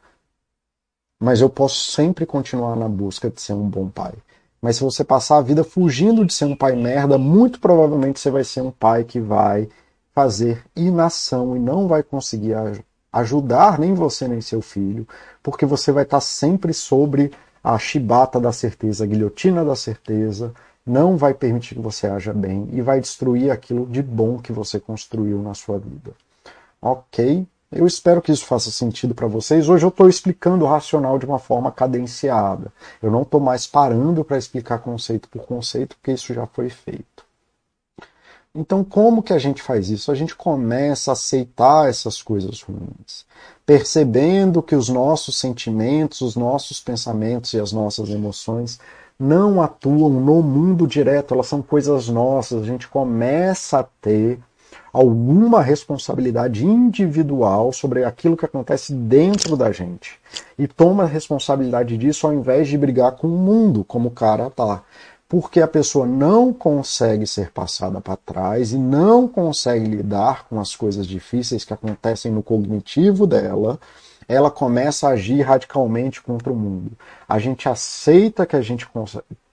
[1.21, 4.15] Mas eu posso sempre continuar na busca de ser um bom pai.
[4.63, 8.31] Mas se você passar a vida fugindo de ser um pai merda, muito provavelmente você
[8.31, 9.69] vai ser um pai que vai
[10.15, 12.55] fazer inação e não vai conseguir
[13.13, 15.05] ajudar nem você nem seu filho,
[15.43, 20.53] porque você vai estar sempre sobre a chibata da certeza, a guilhotina da certeza,
[20.85, 24.81] não vai permitir que você haja bem e vai destruir aquilo de bom que você
[24.81, 26.13] construiu na sua vida.
[26.81, 27.47] Ok?
[27.71, 29.69] Eu espero que isso faça sentido para vocês.
[29.69, 32.73] Hoje eu estou explicando o racional de uma forma cadenciada.
[33.01, 37.25] Eu não estou mais parando para explicar conceito por conceito, porque isso já foi feito.
[38.53, 40.11] Então, como que a gente faz isso?
[40.11, 43.25] A gente começa a aceitar essas coisas ruins
[43.71, 48.81] percebendo que os nossos sentimentos, os nossos pensamentos e as nossas emoções
[49.17, 52.65] não atuam no mundo direto, elas são coisas nossas.
[52.65, 54.41] A gente começa a ter
[54.93, 60.19] alguma responsabilidade individual sobre aquilo que acontece dentro da gente.
[60.59, 64.83] E toma responsabilidade disso ao invés de brigar com o mundo, como o cara tá
[65.31, 70.75] porque a pessoa não consegue ser passada para trás e não consegue lidar com as
[70.75, 73.79] coisas difíceis que acontecem no cognitivo dela,
[74.27, 76.99] ela começa a agir radicalmente contra o mundo.
[77.29, 78.89] A gente aceita que a gente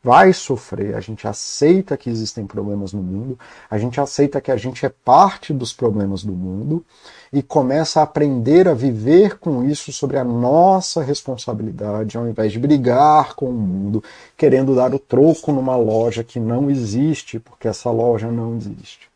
[0.04, 3.38] vai sofrer, a gente aceita que existem problemas no mundo,
[3.70, 6.84] a gente aceita que a gente é parte dos problemas do mundo
[7.32, 12.60] e começa a aprender a viver com isso sobre a nossa responsabilidade, ao invés de
[12.60, 14.04] brigar com o mundo,
[14.36, 19.10] querendo dar o troco numa loja que não existe, porque essa loja não existe.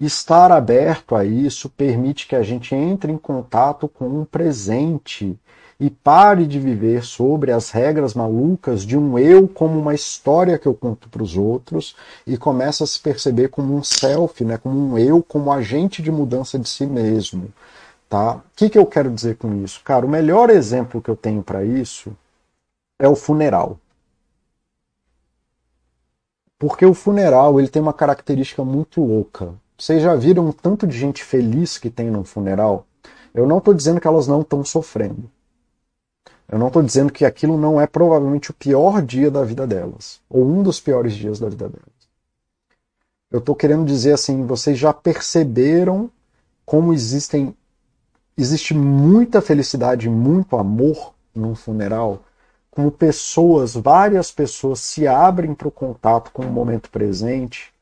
[0.00, 5.38] Estar aberto a isso permite que a gente entre em contato com um presente
[5.82, 10.68] e pare de viver sobre as regras malucas de um eu como uma história que
[10.68, 14.78] eu conto para os outros e comece a se perceber como um self, né, como
[14.78, 17.52] um eu, como agente de mudança de si mesmo.
[18.08, 18.36] Tá?
[18.36, 19.82] O que, que eu quero dizer com isso?
[19.82, 22.16] Cara, o melhor exemplo que eu tenho para isso
[22.96, 23.76] é o funeral.
[26.60, 29.52] Porque o funeral ele tem uma característica muito louca.
[29.76, 32.86] Vocês já viram um tanto de gente feliz que tem no funeral?
[33.34, 35.28] Eu não estou dizendo que elas não estão sofrendo.
[36.52, 40.20] Eu não estou dizendo que aquilo não é provavelmente o pior dia da vida delas,
[40.28, 42.02] ou um dos piores dias da vida delas.
[43.30, 46.10] Eu estou querendo dizer assim, vocês já perceberam
[46.66, 47.56] como existem
[48.36, 52.22] existe muita felicidade, muito amor num funeral,
[52.70, 57.72] como pessoas, várias pessoas se abrem para o contato com o momento presente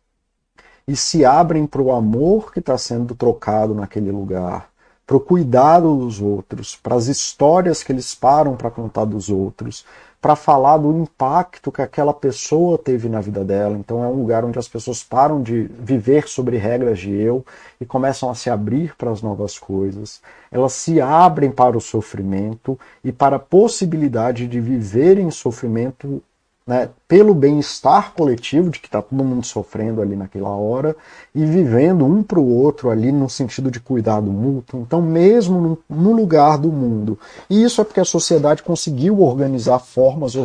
[0.87, 4.69] e se abrem para o amor que está sendo trocado naquele lugar
[5.11, 9.85] para o cuidado dos outros, para as histórias que eles param para contar dos outros,
[10.20, 13.77] para falar do impacto que aquela pessoa teve na vida dela.
[13.77, 17.44] Então é um lugar onde as pessoas param de viver sobre regras de eu
[17.81, 20.23] e começam a se abrir para as novas coisas.
[20.49, 26.23] Elas se abrem para o sofrimento e para a possibilidade de viver em sofrimento
[26.66, 30.94] né, pelo bem-estar coletivo, de que está todo mundo sofrendo ali naquela hora,
[31.35, 34.81] e vivendo um para o outro ali no sentido de cuidado mútuo.
[34.81, 37.18] Então, mesmo no, lugar do mundo.
[37.49, 40.37] E isso é porque a sociedade conseguiu organizar formas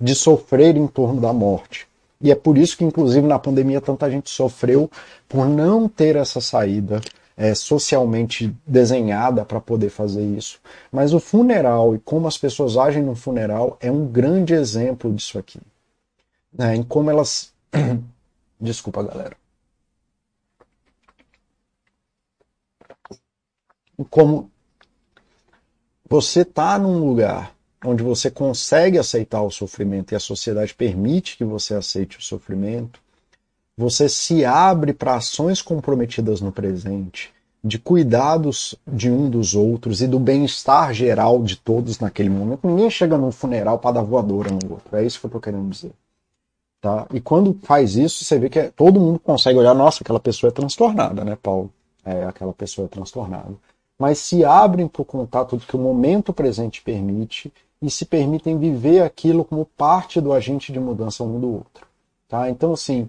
[0.00, 1.86] de sofrer em torno da morte.
[2.20, 4.90] E é por isso que, inclusive, na pandemia, tanta gente sofreu
[5.28, 7.00] por não ter essa saída,
[7.38, 10.60] é, socialmente desenhada para poder fazer isso.
[10.90, 15.38] Mas o funeral e como as pessoas agem no funeral é um grande exemplo disso
[15.38, 15.60] aqui.
[16.52, 16.74] Né?
[16.74, 17.54] Em como elas.
[18.60, 19.36] Desculpa, galera.
[24.10, 24.50] Como
[26.08, 31.44] você está num lugar onde você consegue aceitar o sofrimento e a sociedade permite que
[31.44, 33.00] você aceite o sofrimento,
[33.78, 40.08] você se abre para ações comprometidas no presente, de cuidados de um dos outros e
[40.08, 42.66] do bem-estar geral de todos naquele momento.
[42.66, 44.96] Ninguém chega num funeral para dar voadora no outro.
[44.96, 45.92] É isso que eu estou querendo dizer.
[46.80, 47.06] Tá?
[47.14, 50.48] E quando faz isso, você vê que é, todo mundo consegue olhar, nossa, aquela pessoa
[50.48, 51.72] é transtornada, né, Paulo?
[52.04, 53.54] É, aquela pessoa é transtornada.
[53.96, 58.58] Mas se abrem para o contato do que o momento presente permite e se permitem
[58.58, 61.86] viver aquilo como parte do agente de mudança um do outro.
[62.28, 62.50] Tá?
[62.50, 63.08] Então, assim,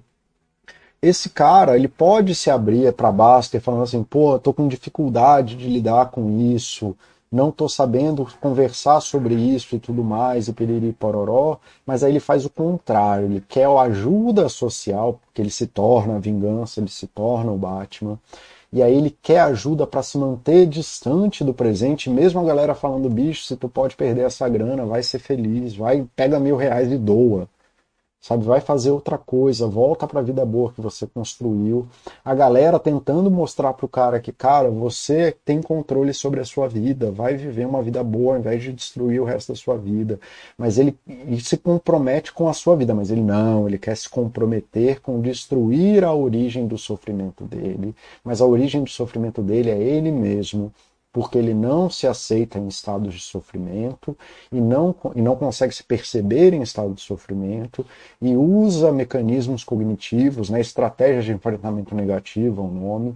[1.02, 5.68] esse cara, ele pode se abrir para Baster falando assim, pô, tô com dificuldade de
[5.70, 6.96] lidar com isso,
[7.32, 12.20] não tô sabendo conversar sobre isso e tudo mais, e piriri pororó, mas aí ele
[12.20, 16.90] faz o contrário, ele quer a ajuda social, porque ele se torna a vingança, ele
[16.90, 18.20] se torna o Batman,
[18.74, 23.10] e aí ele quer ajuda para se manter distante do presente, mesmo a galera falando,
[23.10, 26.98] bicho, se tu pode perder essa grana, vai ser feliz, vai, pega mil reais e
[26.98, 27.48] doa
[28.22, 28.44] sabe?
[28.44, 31.88] Vai fazer outra coisa, volta para a vida boa que você construiu.
[32.24, 36.68] A galera tentando mostrar para o cara que, cara, você tem controle sobre a sua
[36.68, 40.20] vida, vai viver uma vida boa ao invés de destruir o resto da sua vida.
[40.58, 44.10] Mas ele, ele se compromete com a sua vida, mas ele não, ele quer se
[44.10, 47.96] comprometer com destruir a origem do sofrimento dele.
[48.24, 50.74] Mas a origem do sofrimento dele é ele mesmo
[51.20, 54.18] porque ele não se aceita em estados de sofrimento
[54.50, 57.86] e não, e não consegue se perceber em estado de sofrimento
[58.22, 63.16] e usa mecanismos cognitivos, né, estratégias de enfrentamento negativo, o nome,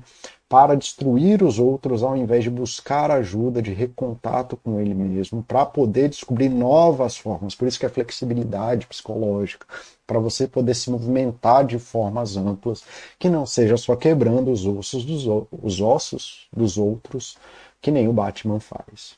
[0.49, 5.65] para destruir os outros ao invés de buscar ajuda, de recontato com ele mesmo, para
[5.65, 7.55] poder descobrir novas formas.
[7.55, 9.65] Por isso que é flexibilidade psicológica,
[10.05, 12.83] para você poder se movimentar de formas amplas,
[13.17, 17.37] que não seja só quebrando os ossos dos, os ossos dos outros,
[17.83, 19.17] que nem o Batman faz.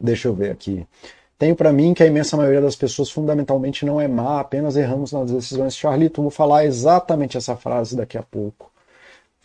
[0.00, 0.86] Deixa eu ver aqui.
[1.36, 5.10] Tenho para mim que a imensa maioria das pessoas fundamentalmente não é má, apenas erramos
[5.10, 5.76] nas decisões.
[5.76, 8.70] Charlito, vou falar exatamente essa frase daqui a pouco.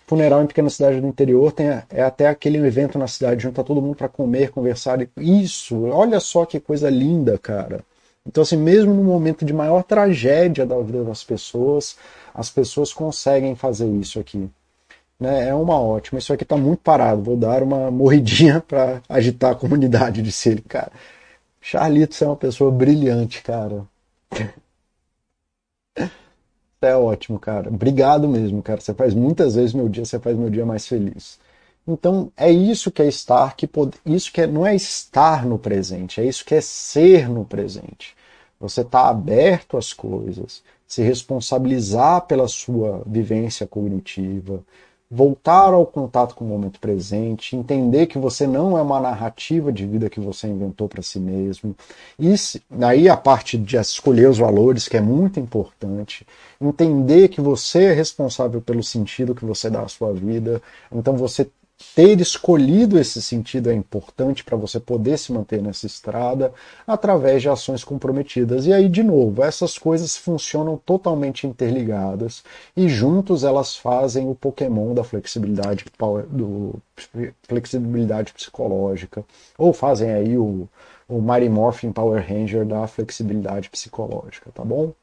[0.05, 3.81] Funeral em pequena cidade do interior tem, é até aquele evento na cidade, junta todo
[3.81, 4.99] mundo para comer, conversar.
[5.17, 7.83] Isso, olha só que coisa linda, cara.
[8.27, 11.97] Então, assim, mesmo no momento de maior tragédia da vida das pessoas,
[12.33, 14.47] as pessoas conseguem fazer isso aqui
[15.19, 16.19] né, é uma ótima.
[16.19, 20.61] Isso aqui está muito parado, vou dar uma morridinha para agitar a comunidade, disse ele,
[20.61, 20.91] cara.
[21.61, 23.85] Charlito, você é uma pessoa brilhante, cara.
[26.81, 27.69] é ótimo, cara.
[27.69, 28.79] Obrigado mesmo, cara.
[28.79, 31.39] Você faz muitas vezes meu dia, você faz meu dia mais feliz.
[31.87, 33.69] Então, é isso que é estar, que
[34.05, 34.47] isso que é...
[34.47, 38.15] não é estar no presente, é isso que é ser no presente.
[38.59, 44.63] Você está aberto às coisas, se responsabilizar pela sua vivência cognitiva,
[45.09, 49.85] voltar ao contato com o momento presente, entender que você não é uma narrativa de
[49.85, 51.75] vida que você inventou para si mesmo.
[52.19, 52.33] E
[52.81, 56.25] aí a parte de escolher os valores, que é muito importante,
[56.59, 60.61] entender que você é responsável pelo sentido que você dá à sua vida.
[60.91, 61.47] Então você
[61.93, 66.53] ter escolhido esse sentido é importante para você poder se manter nessa estrada
[66.87, 68.65] através de ações comprometidas.
[68.65, 72.43] E aí, de novo, essas coisas funcionam totalmente interligadas
[72.75, 75.85] e juntos elas fazem o Pokémon da flexibilidade,
[76.29, 76.75] do,
[77.43, 79.25] flexibilidade psicológica,
[79.57, 80.67] ou fazem aí o,
[81.07, 84.93] o Mighty Morphin Power Ranger da flexibilidade psicológica, tá bom?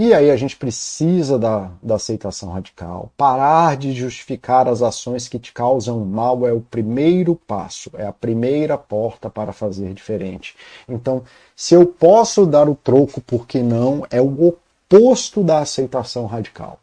[0.00, 3.10] E aí a gente precisa da, da aceitação radical.
[3.16, 8.12] Parar de justificar as ações que te causam mal é o primeiro passo, é a
[8.12, 10.54] primeira porta para fazer diferente.
[10.88, 11.24] Então,
[11.56, 14.06] se eu posso dar o troco, por que não?
[14.08, 16.78] É o oposto da aceitação radical.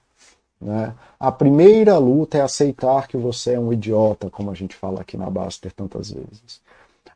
[0.59, 0.93] Né?
[1.17, 5.15] A primeira luta é aceitar que você é um idiota, como a gente fala aqui
[5.15, 6.59] na Baster tantas vezes.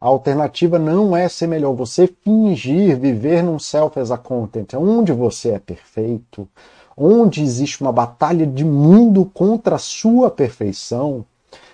[0.02, 1.74] A alternativa não é ser melhor.
[1.74, 6.48] Você fingir viver num self as a content, onde você é perfeito,
[6.96, 11.26] onde existe uma batalha de mundo contra a sua perfeição,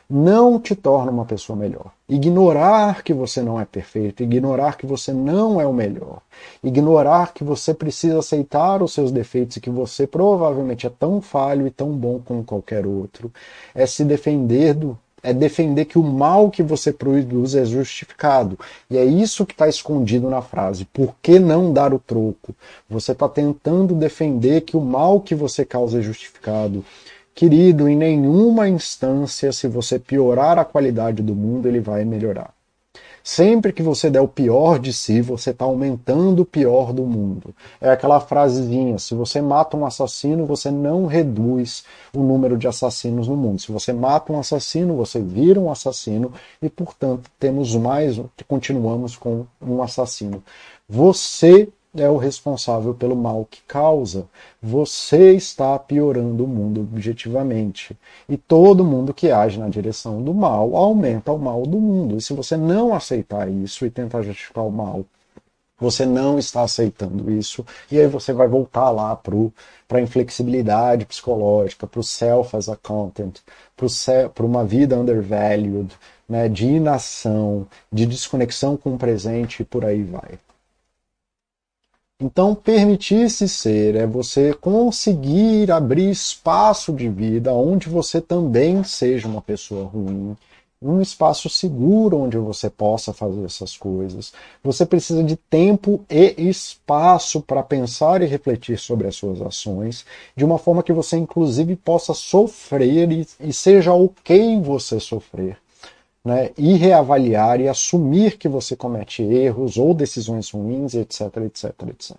[0.09, 1.91] não te torna uma pessoa melhor.
[2.07, 6.21] Ignorar que você não é perfeito, ignorar que você não é o melhor,
[6.63, 11.65] ignorar que você precisa aceitar os seus defeitos e que você provavelmente é tão falho
[11.65, 13.31] e tão bom como qualquer outro,
[13.73, 18.57] é se defender do, é defender que o mal que você produz é justificado.
[18.89, 20.85] E é isso que está escondido na frase.
[20.85, 22.55] Por que não dar o troco?
[22.87, 26.85] Você está tentando defender que o mal que você causa é justificado.
[27.33, 32.54] Querido, em nenhuma instância, se você piorar a qualidade do mundo, ele vai melhorar.
[33.27, 37.55] Sempre que você der o pior de si, você está aumentando o pior do mundo.
[37.81, 43.27] É aquela frasezinha: se você mata um assassino, você não reduz o número de assassinos
[43.27, 43.59] no mundo.
[43.59, 49.47] Se você mata um assassino, você vira um assassino e, portanto, temos mais, continuamos com
[49.59, 50.43] um assassino.
[50.87, 51.67] Você
[51.97, 54.27] é o responsável pelo mal que causa.
[54.61, 57.97] Você está piorando o mundo objetivamente.
[58.27, 62.17] E todo mundo que age na direção do mal aumenta o mal do mundo.
[62.17, 65.05] E se você não aceitar isso e tentar justificar o mal,
[65.77, 67.65] você não está aceitando isso.
[67.91, 72.75] E aí você vai voltar lá para a inflexibilidade psicológica, para o self as a
[72.77, 73.39] content,
[74.33, 75.93] para uma vida undervalued,
[76.27, 80.39] né, de inação, de desconexão com o presente e por aí vai.
[82.21, 89.41] Então, permitir-se ser é você conseguir abrir espaço de vida onde você também seja uma
[89.41, 90.33] pessoa ruim,
[90.81, 94.31] um espaço seguro onde você possa fazer essas coisas.
[94.63, 100.05] Você precisa de tempo e espaço para pensar e refletir sobre as suas ações,
[100.37, 105.57] de uma forma que você, inclusive, possa sofrer e, e seja ok você sofrer
[106.25, 112.17] né, e reavaliar e assumir que você comete erros ou decisões ruins, etc, etc, etc.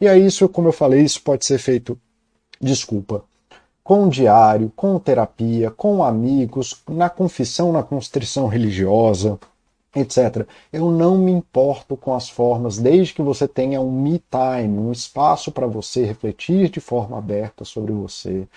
[0.00, 1.96] E aí isso, como eu falei, isso pode ser feito,
[2.60, 3.24] desculpa,
[3.84, 9.38] com diário, com terapia, com amigos, na confissão, na constrição religiosa,
[9.94, 10.44] etc.
[10.72, 14.90] Eu não me importo com as formas, desde que você tenha um me time, um
[14.90, 18.48] espaço para você refletir de forma aberta sobre você,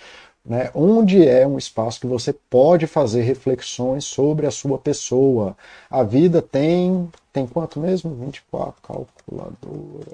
[0.46, 5.56] né, onde é um espaço que você pode fazer reflexões sobre a sua pessoa.
[5.90, 8.14] A vida tem tem quanto mesmo?
[8.14, 10.06] 24 calculadora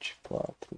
[0.00, 0.76] 24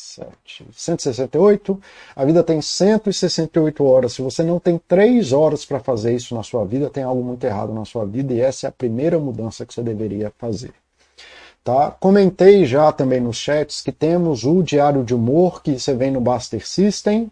[0.00, 1.80] 7, 168.
[2.16, 4.14] A vida tem 168 horas.
[4.14, 7.44] Se você não tem 3 horas para fazer isso na sua vida, tem algo muito
[7.44, 10.72] errado na sua vida e essa é a primeira mudança que você deveria fazer.
[11.62, 11.90] Tá?
[11.90, 16.20] Comentei já também nos chats que temos o diário de humor que você vem no
[16.20, 17.30] Buster System,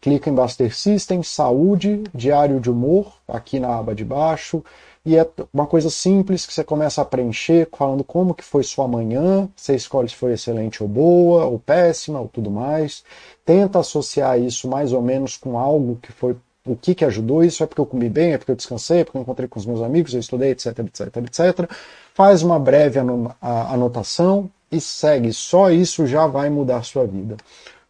[0.00, 4.62] clica em Buster System, Saúde, Diário de Humor, aqui na aba de baixo,
[5.04, 5.24] e é
[5.54, 9.76] uma coisa simples que você começa a preencher, falando como que foi sua manhã, você
[9.76, 13.04] escolhe se foi excelente ou boa, ou péssima, ou tudo mais.
[13.44, 16.36] Tenta associar isso mais ou menos com algo que foi
[16.66, 19.04] o que, que ajudou isso, é porque eu comi bem, é porque eu descansei, é
[19.04, 21.70] porque eu encontrei com os meus amigos, eu estudei, etc, etc, etc.
[22.12, 22.98] Faz uma breve
[23.40, 25.32] anotação e segue.
[25.32, 27.36] Só isso já vai mudar sua vida.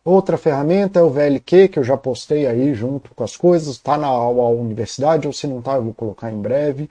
[0.06, 3.98] Outra ferramenta é o VLQ, que eu já postei aí junto com as coisas, está
[3.98, 6.88] na aula universidade, ou se não está, eu vou colocar em breve,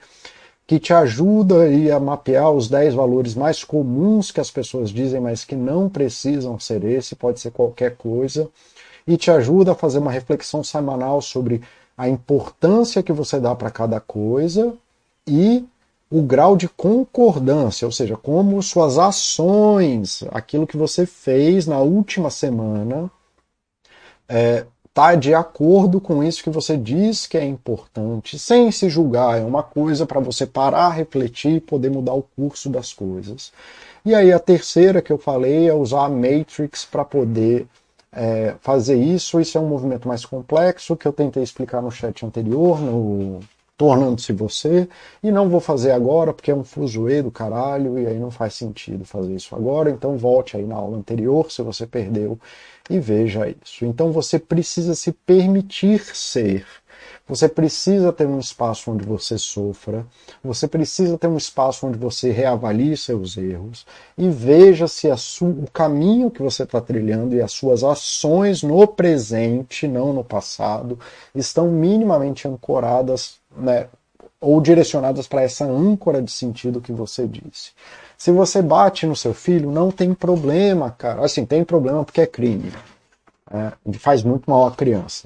[0.66, 5.18] que te ajuda aí a mapear os 10 valores mais comuns que as pessoas dizem,
[5.18, 8.50] mas que não precisam ser esse, pode ser qualquer coisa,
[9.06, 11.62] e te ajuda a fazer uma reflexão semanal sobre
[11.96, 14.74] a importância que você dá para cada coisa
[15.26, 15.64] e
[16.10, 22.30] o grau de concordância, ou seja, como suas ações, aquilo que você fez na última
[22.30, 23.10] semana,
[24.28, 29.38] é, tá de acordo com isso que você diz que é importante, sem se julgar.
[29.38, 33.52] É uma coisa para você parar, refletir e poder mudar o curso das coisas.
[34.04, 37.66] E aí a terceira que eu falei é usar a Matrix para poder
[38.12, 39.40] é, fazer isso.
[39.40, 43.40] Isso é um movimento mais complexo que eu tentei explicar no chat anterior, no
[43.76, 44.88] tornando-se você,
[45.22, 48.54] e não vou fazer agora porque é um fuzuê do caralho e aí não faz
[48.54, 52.38] sentido fazer isso agora, então volte aí na aula anterior se você perdeu
[52.88, 53.84] e veja isso.
[53.84, 56.64] Então você precisa se permitir ser.
[57.28, 60.06] Você precisa ter um espaço onde você sofra,
[60.42, 63.84] você precisa ter um espaço onde você reavalie seus erros
[64.16, 65.08] e veja se
[65.42, 70.98] o caminho que você está trilhando e as suas ações no presente, não no passado,
[71.34, 73.88] estão minimamente ancoradas né,
[74.40, 77.72] ou direcionadas para essa âncora de sentido que você disse.
[78.16, 81.24] Se você bate no seu filho, não tem problema, cara.
[81.24, 82.72] Assim, tem problema porque é crime.
[83.50, 85.24] É, faz muito mal à criança.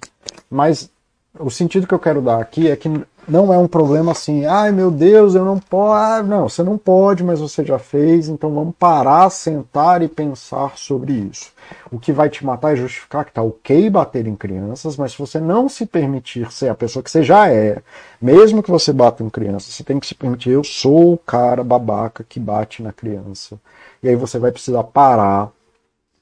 [0.50, 0.90] Mas
[1.38, 2.88] o sentido que eu quero dar aqui é que
[3.28, 5.92] não é um problema assim, ai meu Deus, eu não posso.
[5.92, 10.76] Ah, não, você não pode, mas você já fez, então vamos parar, sentar e pensar
[10.76, 11.52] sobre isso.
[11.90, 15.18] O que vai te matar é justificar que tá ok bater em crianças, mas se
[15.18, 17.82] você não se permitir ser a pessoa que você já é,
[18.20, 21.62] mesmo que você bata em criança, você tem que se permitir, eu sou o cara
[21.62, 23.58] babaca que bate na criança.
[24.02, 25.50] E aí você vai precisar parar,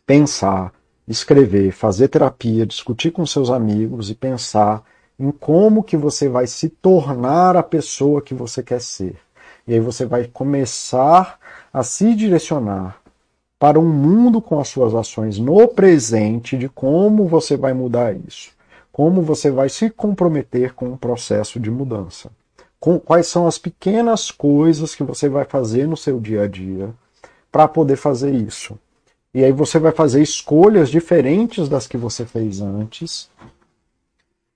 [0.06, 0.72] pensar,
[1.06, 4.82] escrever, fazer terapia, discutir com seus amigos e pensar
[5.18, 9.16] em como que você vai se tornar a pessoa que você quer ser.
[9.66, 11.38] E aí você vai começar
[11.72, 13.00] a se direcionar
[13.58, 18.50] para um mundo com as suas ações no presente de como você vai mudar isso.
[18.92, 22.30] Como você vai se comprometer com o processo de mudança.
[22.78, 26.94] Com, quais são as pequenas coisas que você vai fazer no seu dia a dia
[27.50, 28.78] para poder fazer isso.
[29.34, 33.28] E aí você vai fazer escolhas diferentes das que você fez antes,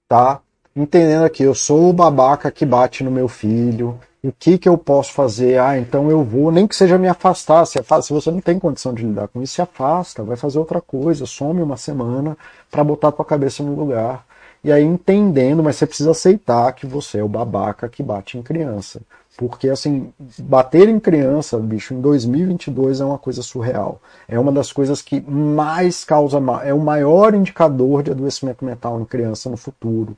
[0.08, 0.40] tá?
[0.74, 4.78] Entendendo aqui, eu sou o babaca que bate no meu filho, o que que eu
[4.78, 5.58] posso fazer?
[5.58, 8.58] Ah, então eu vou, nem que seja me afastar, se, afasta, se você não tem
[8.58, 12.36] condição de lidar com isso, se afasta, vai fazer outra coisa, some uma semana
[12.70, 14.24] para botar tua cabeça no lugar.
[14.62, 18.42] E aí entendendo, mas você precisa aceitar que você é o babaca que bate em
[18.42, 19.00] criança.
[19.36, 24.00] Porque, assim, bater em criança, bicho, em 2022 é uma coisa surreal.
[24.28, 29.04] É uma das coisas que mais causa, é o maior indicador de adoecimento mental em
[29.04, 30.16] criança no futuro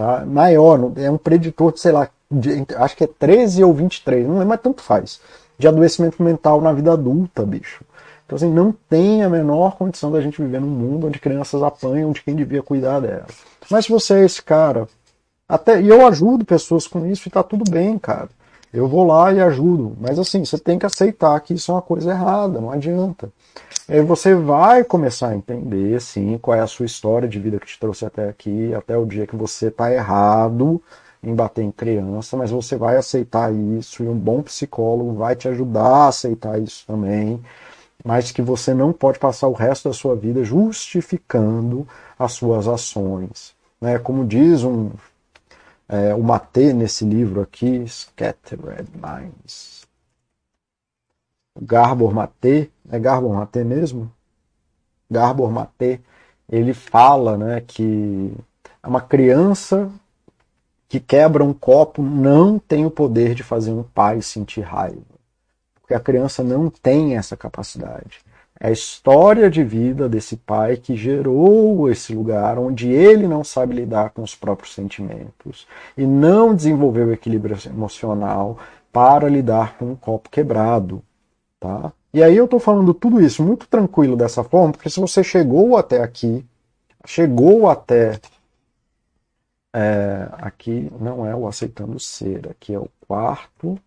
[0.00, 0.24] tá?
[0.24, 4.40] Maior, é um preditor de, sei lá, de, acho que é 13 ou 23, não
[4.40, 5.20] é, mas tanto faz,
[5.58, 7.84] de adoecimento mental na vida adulta, bicho.
[8.24, 12.12] Então, assim, não tem a menor condição da gente viver num mundo onde crianças apanham
[12.12, 13.42] de quem devia cuidar delas.
[13.70, 14.88] Mas se você é esse cara,
[15.46, 18.30] até, e eu ajudo pessoas com isso e tá tudo bem, cara.
[18.72, 19.96] Eu vou lá e ajudo.
[20.00, 23.30] Mas assim, você tem que aceitar que isso é uma coisa errada, não adianta.
[23.88, 27.66] Aí você vai começar a entender, sim, qual é a sua história de vida que
[27.66, 30.80] te trouxe até aqui, até o dia que você está errado
[31.22, 35.48] em bater em criança, mas você vai aceitar isso e um bom psicólogo vai te
[35.48, 37.40] ajudar a aceitar isso também,
[38.04, 41.86] mas que você não pode passar o resto da sua vida justificando
[42.18, 43.54] as suas ações.
[43.80, 43.98] Né?
[43.98, 44.90] Como diz um,
[45.90, 49.84] é, o Matê nesse livro aqui, Scattered Minds.
[51.60, 54.10] Garbor Maté, é Garbor Maté mesmo?
[55.10, 55.98] Garbor Maté,
[56.48, 58.32] ele fala né, que
[58.86, 59.90] uma criança
[60.88, 65.02] que quebra um copo não tem o poder de fazer um pai sentir raiva.
[65.80, 68.20] Porque a criança não tem essa capacidade.
[68.62, 73.74] É a história de vida desse pai que gerou esse lugar onde ele não sabe
[73.74, 78.58] lidar com os próprios sentimentos e não desenvolveu o equilíbrio emocional
[78.92, 81.02] para lidar com um copo quebrado.
[81.58, 81.90] Tá?
[82.12, 85.78] E aí eu estou falando tudo isso muito tranquilo dessa forma, porque se você chegou
[85.78, 86.44] até aqui,
[87.06, 88.20] chegou até.
[89.72, 93.78] É, aqui não é o aceitando ser, aqui é o quarto.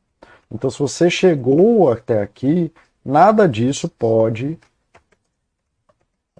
[0.50, 2.72] Então, se você chegou até aqui,
[3.06, 4.58] nada disso pode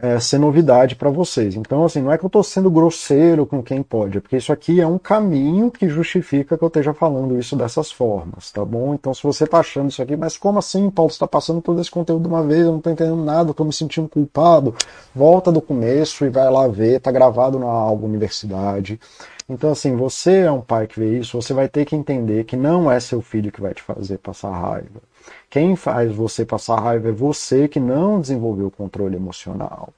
[0.04, 1.56] é, ser novidade para vocês.
[1.56, 4.52] Então, assim, não é que eu estou sendo grosseiro com quem pode, é porque isso
[4.52, 8.94] aqui é um caminho que justifica que eu esteja falando isso dessas formas, tá bom?
[8.94, 11.90] Então, se você está achando isso aqui, mas como assim, Paulo, está passando todo esse
[11.90, 14.76] conteúdo de uma vez, eu não estou entendendo nada, estou me sentindo culpado,
[15.16, 19.00] volta do começo e vai lá ver, está gravado na aula universidade.
[19.48, 22.58] Então, assim, você é um pai que vê isso, você vai ter que entender que
[22.58, 25.02] não é seu filho que vai te fazer passar raiva.
[25.50, 29.94] Quem faz você passar raiva é você que não desenvolveu o controle emocional.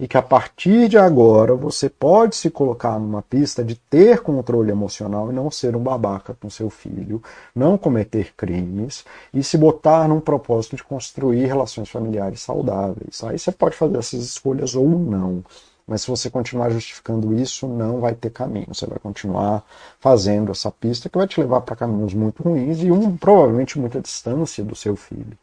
[0.00, 4.70] E que a partir de agora você pode se colocar numa pista de ter controle
[4.70, 7.22] emocional e não ser um babaca com seu filho,
[7.54, 13.22] não cometer crimes e se botar num propósito de construir relações familiares saudáveis.
[13.24, 15.44] Aí você pode fazer essas escolhas ou não.
[15.86, 18.66] Mas se você continuar justificando isso, não vai ter caminho.
[18.68, 19.62] Você vai continuar
[20.00, 24.00] fazendo essa pista que vai te levar para caminhos muito ruins e um, provavelmente muita
[24.00, 25.38] distância do seu filho.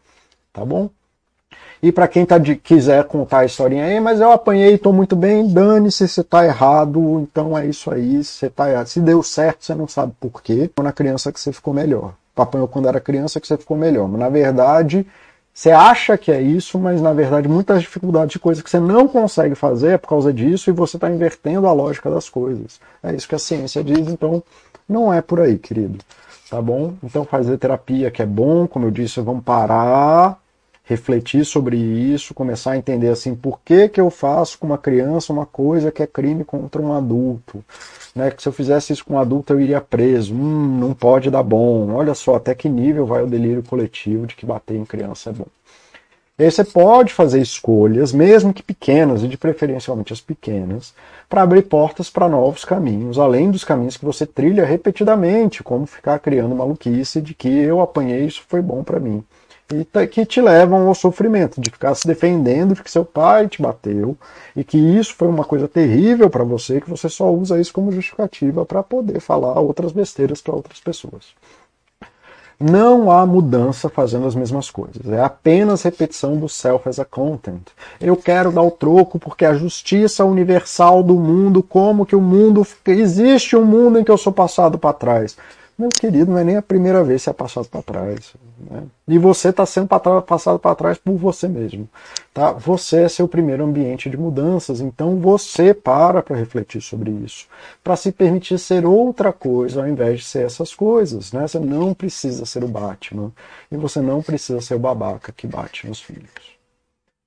[0.51, 0.89] Tá bom?
[1.81, 5.15] E para quem tá de, quiser contar a historinha aí, mas eu apanhei, estou muito
[5.15, 8.87] bem, dane-se, você está errado, então é isso aí, você tá errado.
[8.87, 10.69] Se deu certo, você não sabe por quê.
[10.81, 12.13] Na criança que você ficou melhor.
[12.35, 14.07] Apanhou quando era criança que você ficou melhor.
[14.07, 15.05] Mas na verdade,
[15.53, 19.07] você acha que é isso, mas na verdade muitas dificuldades de coisas que você não
[19.07, 22.79] consegue fazer é por causa disso e você está invertendo a lógica das coisas.
[23.03, 24.41] É isso que a ciência diz, então
[24.89, 25.99] não é por aí, querido.
[26.49, 26.93] Tá bom?
[27.03, 30.39] Então fazer terapia que é bom, como eu disse, vamos parar
[30.85, 35.31] refletir sobre isso, começar a entender assim, por que, que eu faço com uma criança
[35.31, 37.63] uma coisa que é crime contra um adulto?
[38.13, 38.29] Né?
[38.31, 40.33] Que se eu fizesse isso com um adulto eu iria preso.
[40.33, 41.93] Hum, não pode dar bom.
[41.93, 45.33] Olha só até que nível vai o delírio coletivo de que bater em criança é
[45.33, 45.47] bom.
[46.37, 50.93] E aí você pode fazer escolhas, mesmo que pequenas, e de preferencialmente as pequenas,
[51.29, 56.17] para abrir portas para novos caminhos, além dos caminhos que você trilha repetidamente, como ficar
[56.17, 59.23] criando maluquice de que eu apanhei isso foi bom para mim
[59.71, 63.61] e que te levam ao sofrimento, de ficar se defendendo de que seu pai te
[63.61, 64.17] bateu
[64.55, 67.91] e que isso foi uma coisa terrível para você, que você só usa isso como
[67.91, 71.33] justificativa para poder falar outras besteiras para outras pessoas.
[72.59, 77.63] Não há mudança fazendo as mesmas coisas, é apenas repetição do self as a content.
[77.99, 82.65] Eu quero dar o troco porque a justiça universal do mundo, como que o mundo
[82.85, 85.35] existe um mundo em que eu sou passado para trás.
[85.77, 88.33] Meu querido, não é nem a primeira vez que você é passado para trás.
[88.69, 88.83] Né?
[89.07, 91.87] E você está sendo passado para trás por você mesmo.
[92.33, 92.51] Tá?
[92.53, 97.47] Você é seu primeiro ambiente de mudanças, então você para para refletir sobre isso.
[97.83, 101.31] Para se permitir ser outra coisa ao invés de ser essas coisas.
[101.31, 101.47] Né?
[101.47, 103.31] Você não precisa ser o Batman.
[103.71, 106.52] E você não precisa ser o babaca que bate nos filhos.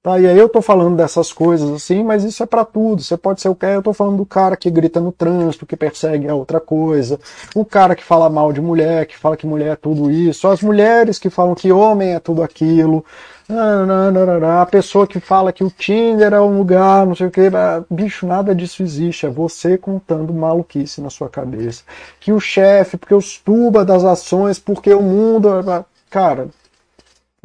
[0.06, 3.02] Tá, e aí eu tô falando dessas coisas assim, mas isso é para tudo.
[3.02, 5.76] Você pode ser o que eu tô falando do cara que grita no trânsito, que
[5.76, 7.18] persegue a outra coisa,
[7.56, 10.62] o cara que fala mal de mulher, que fala que mulher é tudo isso, as
[10.62, 13.04] mulheres que falam que homem é tudo aquilo,
[13.48, 17.50] a pessoa que fala que o Tinder é um lugar, não sei o que,
[17.90, 21.82] bicho, nada disso existe, é você contando maluquice na sua cabeça.
[22.20, 25.48] Que o chefe, porque os tuba das ações, porque o mundo,
[26.08, 26.46] cara,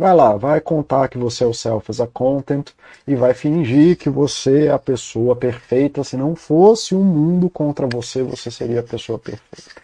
[0.02, 2.72] Vai lá, vai contar que você é o self as a content
[3.08, 6.04] e vai fingir que você é a pessoa perfeita.
[6.04, 9.80] Se não fosse um mundo contra você, você seria a pessoa perfeita.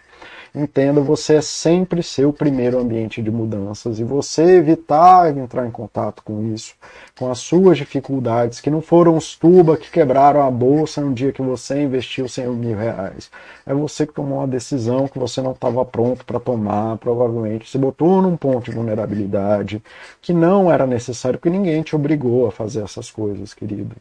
[0.59, 6.23] Entenda, você é sempre seu primeiro ambiente de mudanças e você evitar entrar em contato
[6.23, 6.73] com isso,
[7.15, 11.31] com as suas dificuldades, que não foram os tuba que quebraram a bolsa no dia
[11.31, 13.29] que você investiu 100 mil reais.
[13.67, 17.77] É você que tomou uma decisão que você não estava pronto para tomar, provavelmente se
[17.77, 19.79] botou num ponto de vulnerabilidade
[20.19, 23.95] que não era necessário, porque ninguém te obrigou a fazer essas coisas, querido.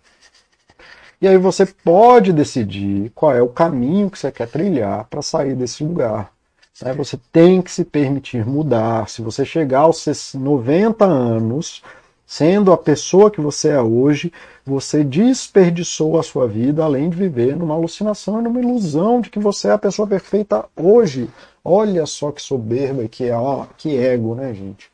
[1.21, 5.55] E aí você pode decidir qual é o caminho que você quer trilhar para sair
[5.55, 6.35] desse lugar.
[6.83, 6.93] Né?
[6.95, 9.09] Você tem que se permitir mudar.
[9.09, 11.83] Se você chegar aos 90 anos,
[12.27, 14.33] sendo a pessoa que você é hoje,
[14.65, 19.69] você desperdiçou a sua vida além de viver numa alucinação numa ilusão de que você
[19.69, 21.31] é a pessoa perfeita hoje.
[21.65, 24.91] Olha só que soberba e que, é, ó, que ego, né, gente?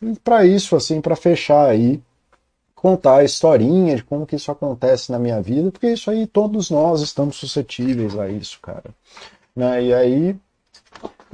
[0.00, 2.00] E para isso, assim, para fechar aí,
[2.74, 6.70] contar a historinha de como que isso acontece na minha vida, porque isso aí todos
[6.70, 8.90] nós estamos suscetíveis a isso, cara.
[9.56, 9.84] Né?
[9.84, 10.36] E aí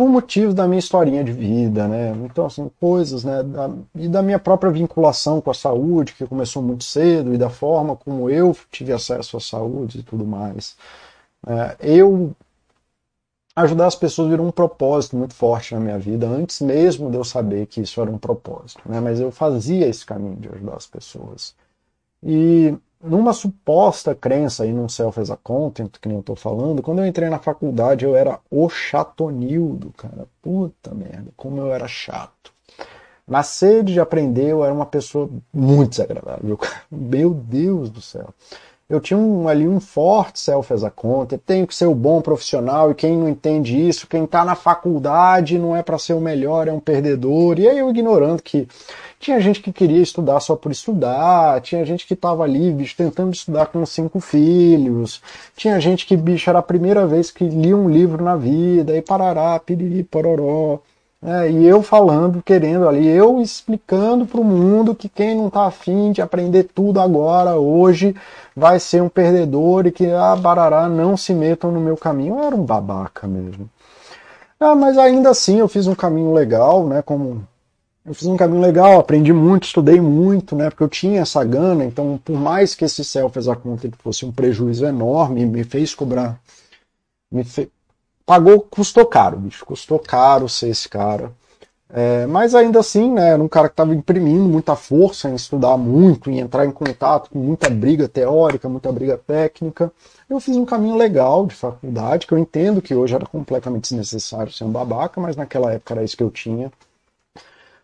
[0.00, 2.12] por motivos da minha historinha de vida, né?
[2.24, 3.42] Então, assim, coisas, né?
[3.42, 7.50] Da, e da minha própria vinculação com a saúde, que começou muito cedo, e da
[7.50, 10.74] forma como eu tive acesso à saúde e tudo mais.
[11.46, 12.34] É, eu
[13.54, 17.24] ajudar as pessoas virou um propósito muito forte na minha vida, antes mesmo de eu
[17.24, 19.00] saber que isso era um propósito, né?
[19.00, 21.54] Mas eu fazia esse caminho de ajudar as pessoas.
[22.22, 26.82] E numa suposta crença aí num self as a content, que nem eu tô falando,
[26.82, 30.26] quando eu entrei na faculdade eu era o chatonildo, cara.
[30.42, 32.52] Puta merda, como eu era chato.
[33.26, 36.58] Na sede de aprender eu era uma pessoa muito desagradável,
[36.90, 38.34] Meu Deus do céu.
[38.90, 42.20] Eu tinha um, ali um forte self as a content, tenho que ser o bom
[42.20, 46.20] profissional e quem não entende isso, quem tá na faculdade não é para ser o
[46.20, 47.60] melhor, é um perdedor.
[47.60, 48.66] E aí eu ignorando que
[49.20, 53.32] tinha gente que queria estudar só por estudar, tinha gente que estava ali, bicho, tentando
[53.32, 55.22] estudar com cinco filhos,
[55.54, 59.02] tinha gente que, bicho, era a primeira vez que lia um livro na vida, e
[59.02, 60.80] parará, piriri, pororó.
[61.22, 65.66] É, e eu falando, querendo ali, eu explicando para o mundo que quem não está
[65.66, 68.16] afim de aprender tudo agora, hoje,
[68.56, 72.36] vai ser um perdedor e que, ah, barará, não se metam no meu caminho.
[72.38, 73.68] Eu era um babaca mesmo.
[74.58, 77.46] Ah, mas ainda assim eu fiz um caminho legal, né, como
[78.04, 80.70] eu fiz um caminho legal, aprendi muito, estudei muito, né?
[80.70, 85.44] Porque eu tinha essa gana, então por mais que esse self-executive fosse um prejuízo enorme,
[85.46, 86.40] me fez cobrar,
[87.30, 87.70] me fe...
[88.30, 91.32] pagou, custou caro, bicho, custou caro ser esse cara.
[91.92, 95.76] É, mas ainda assim, né, era um cara que estava imprimindo muita força em estudar
[95.76, 99.90] muito, em entrar em contato com muita briga teórica, muita briga técnica.
[100.28, 104.52] Eu fiz um caminho legal de faculdade, que eu entendo que hoje era completamente desnecessário
[104.52, 106.70] ser um babaca, mas naquela época era isso que eu tinha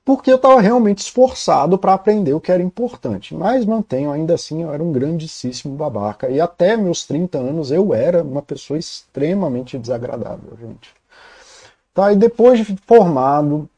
[0.06, 3.34] porque eu estava realmente esforçado para aprender o que era importante.
[3.34, 6.30] Mas mantenho, ainda assim, eu era um grandíssimo babaca.
[6.30, 10.94] E até meus 30 anos eu era uma pessoa extremamente desagradável, gente.
[11.92, 13.68] Tá, e depois de formado,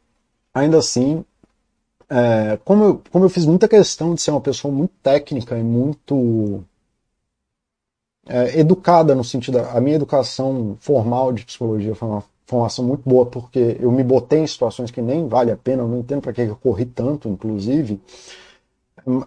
[0.52, 1.24] ainda assim,
[2.10, 5.62] é, como, eu, como eu fiz muita questão de ser uma pessoa muito técnica e
[5.62, 6.62] muito
[8.26, 13.26] é, educada no sentido, a minha educação formal de psicologia foi uma formação muito boa,
[13.26, 16.32] porque eu me botei em situações que nem vale a pena, eu não entendo para
[16.32, 18.00] que eu corri tanto, inclusive.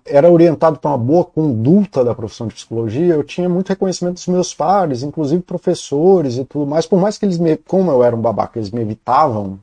[0.03, 4.27] Era orientado para uma boa conduta da profissão de psicologia, eu tinha muito reconhecimento dos
[4.27, 8.15] meus pares, inclusive professores e tudo mais, por mais que eles me, como eu era
[8.15, 9.59] um babaca, eles me evitavam,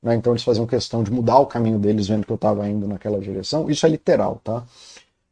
[0.00, 2.86] né, então eles faziam questão de mudar o caminho deles vendo que eu estava indo
[2.86, 4.62] naquela direção, isso é literal, tá?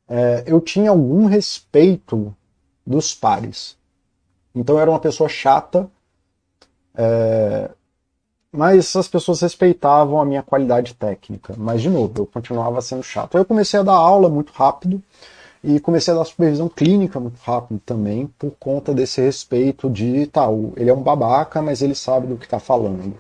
[0.09, 2.35] É, eu tinha algum respeito
[2.85, 3.77] dos pares.
[4.55, 5.89] Então eu era uma pessoa chata,
[6.99, 7.71] é,
[8.51, 11.55] mas as pessoas respeitavam a minha qualidade técnica.
[11.57, 13.37] Mas, de novo, eu continuava sendo chato.
[13.37, 15.01] Aí eu comecei a dar aula muito rápido
[15.63, 20.47] e comecei a dar supervisão clínica muito rápido também, por conta desse respeito de, tá,
[20.77, 23.15] ele é um babaca, mas ele sabe do que está falando.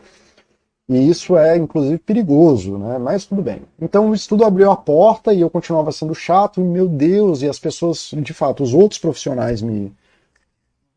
[0.88, 2.96] E isso é, inclusive, perigoso, né?
[2.96, 3.62] Mas tudo bem.
[3.80, 7.48] Então o estudo abriu a porta e eu continuava sendo chato, e meu Deus, e
[7.48, 9.92] as pessoas, de fato, os outros profissionais me,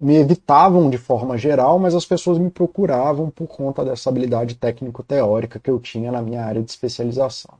[0.02, 5.60] me evitavam de forma geral, mas as pessoas me procuravam por conta dessa habilidade técnico-teórica
[5.60, 7.54] que eu tinha na minha área de especialização.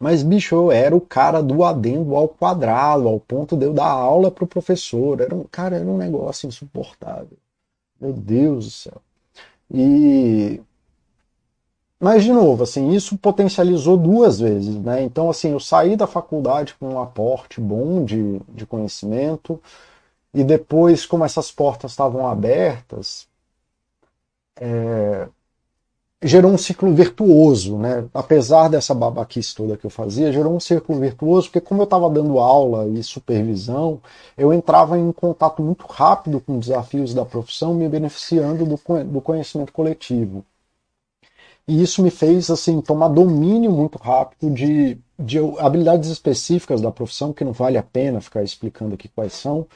[0.00, 3.86] Mas, bicho, eu era o cara do adendo ao quadrado, ao ponto de eu dar
[3.86, 5.20] aula para o professor.
[5.20, 7.38] Era um, cara, era um negócio insuportável.
[8.00, 9.02] Meu Deus do céu.
[9.72, 10.60] E
[12.00, 15.02] mas, de novo, assim, isso potencializou duas vezes, né?
[15.02, 19.60] Então, assim, eu saí da faculdade com um aporte bom de, de conhecimento,
[20.32, 23.26] e depois, como essas portas estavam abertas,
[24.60, 25.28] é,
[26.22, 28.04] gerou um ciclo virtuoso, né?
[28.12, 32.10] Apesar dessa babaquice toda que eu fazia, gerou um ciclo virtuoso, porque como eu estava
[32.10, 34.00] dando aula e supervisão,
[34.36, 39.72] eu entrava em contato muito rápido com desafios da profissão, me beneficiando do, do conhecimento
[39.72, 40.44] coletivo.
[41.68, 47.32] E isso me fez assim tomar domínio muito rápido de, de habilidades específicas da profissão,
[47.32, 49.66] que não vale a pena ficar explicando aqui quais são,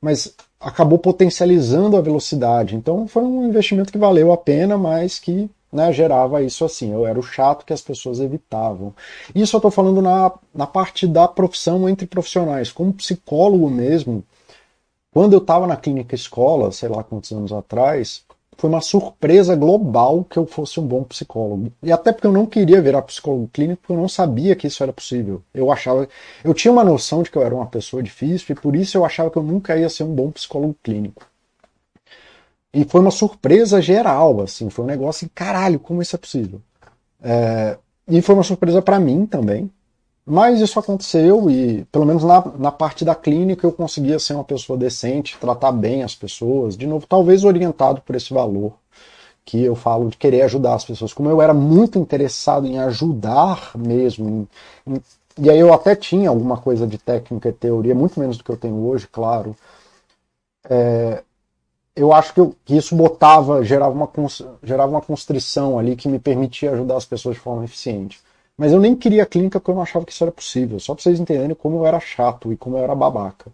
[0.00, 2.76] mas acabou potencializando a velocidade.
[2.76, 6.92] Então foi um investimento que valeu a pena, mas que né, gerava isso assim.
[6.92, 8.94] Eu era o chato que as pessoas evitavam.
[9.34, 12.72] Isso eu estou falando na, na parte da profissão entre profissionais.
[12.72, 14.24] Como psicólogo mesmo,
[15.12, 18.24] quando eu estava na clínica escola, sei lá quantos anos atrás,
[18.60, 21.72] foi uma surpresa global que eu fosse um bom psicólogo.
[21.82, 24.82] E até porque eu não queria virar psicólogo clínico, porque eu não sabia que isso
[24.82, 25.42] era possível.
[25.54, 26.06] Eu achava,
[26.44, 29.04] eu tinha uma noção de que eu era uma pessoa difícil e por isso eu
[29.04, 31.26] achava que eu nunca ia ser um bom psicólogo clínico.
[32.72, 36.60] E foi uma surpresa geral, assim, foi um negócio assim, caralho, como isso é possível?
[37.22, 39.70] É, e foi uma surpresa para mim também,
[40.30, 44.44] mas isso aconteceu e, pelo menos na, na parte da clínica, eu conseguia ser uma
[44.44, 48.72] pessoa decente, tratar bem as pessoas, de novo, talvez orientado por esse valor
[49.44, 51.12] que eu falo de querer ajudar as pessoas.
[51.12, 54.48] Como eu era muito interessado em ajudar mesmo,
[54.86, 55.02] em, em,
[55.36, 58.50] e aí eu até tinha alguma coisa de técnica e teoria, muito menos do que
[58.50, 59.56] eu tenho hoje, claro.
[60.68, 61.24] É,
[61.96, 64.08] eu acho que, eu, que, isso botava, gerava uma,
[64.62, 68.20] gerava uma constrição ali que me permitia ajudar as pessoas de forma eficiente.
[68.60, 70.78] Mas eu nem queria clínica porque eu não achava que isso era possível.
[70.78, 73.50] Só para vocês entenderem como eu era chato e como eu era babaca.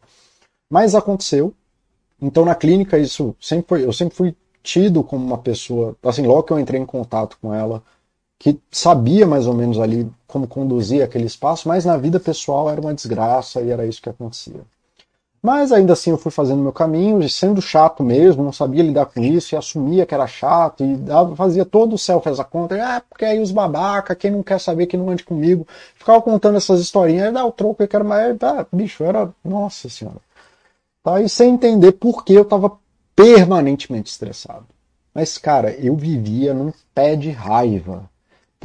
[0.68, 1.54] Mas aconteceu.
[2.20, 4.34] Então na clínica isso sempre foi, eu sempre fui
[4.64, 7.84] tido como uma pessoa, assim, logo que eu entrei em contato com ela,
[8.36, 12.80] que sabia mais ou menos ali como conduzir aquele espaço, mas na vida pessoal era
[12.80, 14.62] uma desgraça e era isso que acontecia.
[15.47, 19.07] Mas ainda assim eu fui fazendo meu caminho, e sendo chato mesmo, não sabia lidar
[19.07, 22.44] com isso, e assumia que era chato, e dava, fazia todo o céu fez a
[22.44, 26.20] conta, ah, porque aí os babaca, quem não quer saber, que não ande comigo, ficava
[26.20, 30.18] contando essas historinhas, aí dá o troco, eu quero mais, ah, bicho, era, nossa senhora.
[31.05, 32.72] Tá, e sem entender por que eu estava
[33.14, 34.66] permanentemente estressado.
[35.14, 38.11] Mas, cara, eu vivia num pé de raiva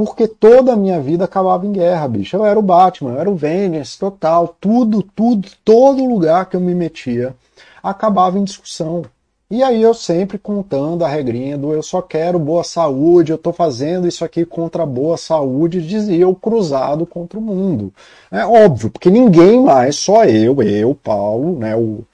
[0.05, 2.35] porque toda a minha vida acabava em guerra, bicho.
[2.35, 4.55] Eu era o Batman, eu era o Vengeance, total.
[4.59, 7.35] Tudo, tudo, todo lugar que eu me metia
[7.83, 9.03] acabava em discussão.
[9.49, 13.51] E aí eu sempre contando a regrinha do eu só quero boa saúde, eu estou
[13.51, 17.93] fazendo isso aqui contra a boa saúde, dizia eu cruzado contra o mundo.
[18.31, 22.05] É óbvio, porque ninguém mais, só eu, eu, Paulo, né, o,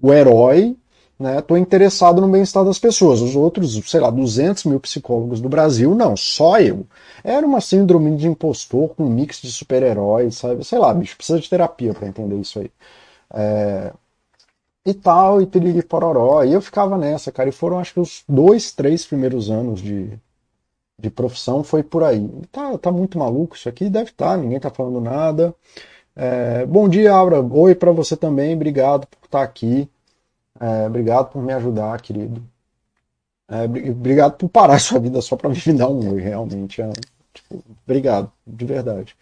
[0.00, 0.76] o herói,
[1.18, 3.20] né, tô interessado no bem-estar das pessoas.
[3.20, 6.86] Os outros, sei lá, 200 mil psicólogos do Brasil, não, só eu.
[7.24, 10.64] Era uma síndrome de impostor com um mix de super-heróis, sabe?
[10.64, 12.70] Sei lá, bicho, precisa de terapia para entender isso aí.
[13.34, 13.92] É,
[14.84, 16.42] e tal, e piriri pororó.
[16.44, 17.48] E eu ficava nessa, cara.
[17.48, 20.18] E foram acho que os dois, três primeiros anos de,
[20.98, 22.28] de profissão foi por aí.
[22.52, 23.88] Tá, tá muito maluco isso aqui?
[23.90, 25.54] Deve estar, tá, ninguém tá falando nada.
[26.16, 27.40] É, bom dia, Aura.
[27.42, 28.54] Oi para você também.
[28.54, 29.88] Obrigado por estar tá aqui.
[30.60, 32.42] É, obrigado por me ajudar, querido.
[33.50, 36.80] É, obrigado por parar sua vida só para me dar um oi, realmente.
[36.80, 36.90] É,
[37.34, 39.16] tipo, obrigado, de verdade.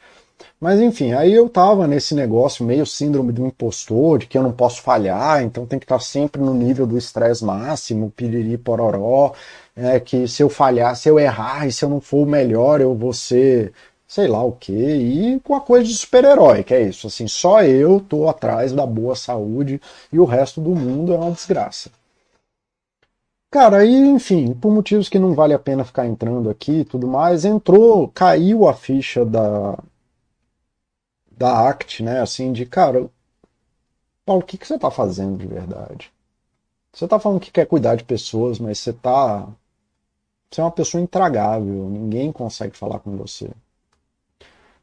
[0.60, 4.52] Mas enfim, aí eu tava nesse negócio meio síndrome do impostor, de que eu não
[4.52, 9.32] posso falhar, então tem que estar sempre no nível do estresse máximo, piriri pororó,
[9.76, 12.80] é, que se eu falhar, se eu errar e se eu não for o melhor,
[12.80, 13.72] eu vou ser
[14.06, 17.62] sei lá o que, e com a coisa de super-herói, que é isso, assim, só
[17.62, 21.90] eu tô atrás da boa saúde e o resto do mundo é uma desgraça.
[23.50, 27.06] Cara, aí, enfim, por motivos que não vale a pena ficar entrando aqui e tudo
[27.06, 29.76] mais, entrou, caiu a ficha da,
[31.30, 32.20] da ACT, né?
[32.20, 33.08] Assim, de cara,
[34.24, 36.12] Paulo, o que, que você tá fazendo de verdade?
[36.92, 39.48] Você tá falando que quer cuidar de pessoas, mas você tá.
[40.50, 43.50] Você é uma pessoa intragável, ninguém consegue falar com você.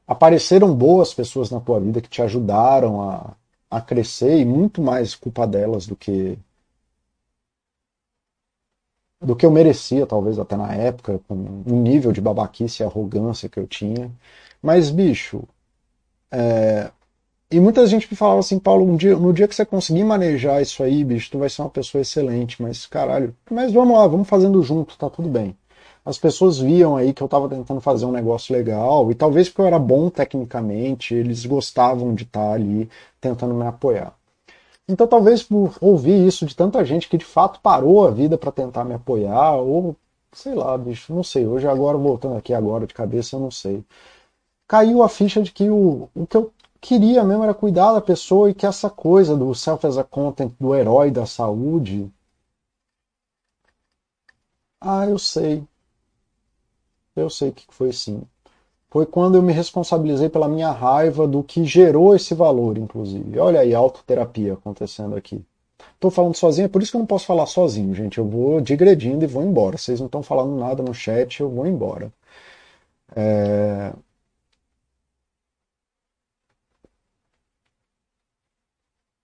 [0.07, 3.35] Apareceram boas pessoas na tua vida que te ajudaram a,
[3.69, 6.37] a crescer e muito mais culpa delas do que
[9.25, 13.49] do que eu merecia, talvez até na época, com um nível de babaquice e arrogância
[13.49, 14.11] que eu tinha.
[14.61, 15.43] Mas, bicho,
[16.31, 16.91] é...
[17.51, 20.61] E muita gente me falava assim, Paulo, um dia, no dia que você conseguir manejar
[20.61, 24.27] isso aí, bicho, tu vai ser uma pessoa excelente, mas caralho, mas vamos lá, vamos
[24.27, 25.55] fazendo junto, tá tudo bem.
[26.03, 29.61] As pessoas viam aí que eu tava tentando fazer um negócio legal, e talvez porque
[29.61, 32.89] eu era bom tecnicamente, eles gostavam de estar tá ali
[33.21, 34.13] tentando me apoiar.
[34.87, 38.51] Então talvez por ouvir isso de tanta gente que de fato parou a vida para
[38.51, 39.95] tentar me apoiar, ou
[40.31, 41.47] sei lá, bicho, não sei.
[41.47, 43.83] Hoje agora, voltando aqui agora de cabeça, eu não sei
[44.67, 48.49] caiu a ficha de que o, o que eu queria mesmo era cuidar da pessoa
[48.49, 52.11] e que essa coisa do self as a content, do herói da saúde.
[54.79, 55.67] Ah, eu sei.
[57.13, 58.25] Eu sei o que foi sim.
[58.95, 63.37] Foi quando eu me responsabilizei pela minha raiva do que gerou esse valor, inclusive.
[63.37, 65.43] Olha aí, autoterapia acontecendo aqui.
[65.95, 68.19] Estou falando sozinho, é por isso que eu não posso falar sozinho, gente.
[68.19, 69.77] Eu vou digredindo e vou embora.
[69.77, 72.09] Vocês não estão falando nada no chat, eu vou embora.
[73.15, 73.93] É...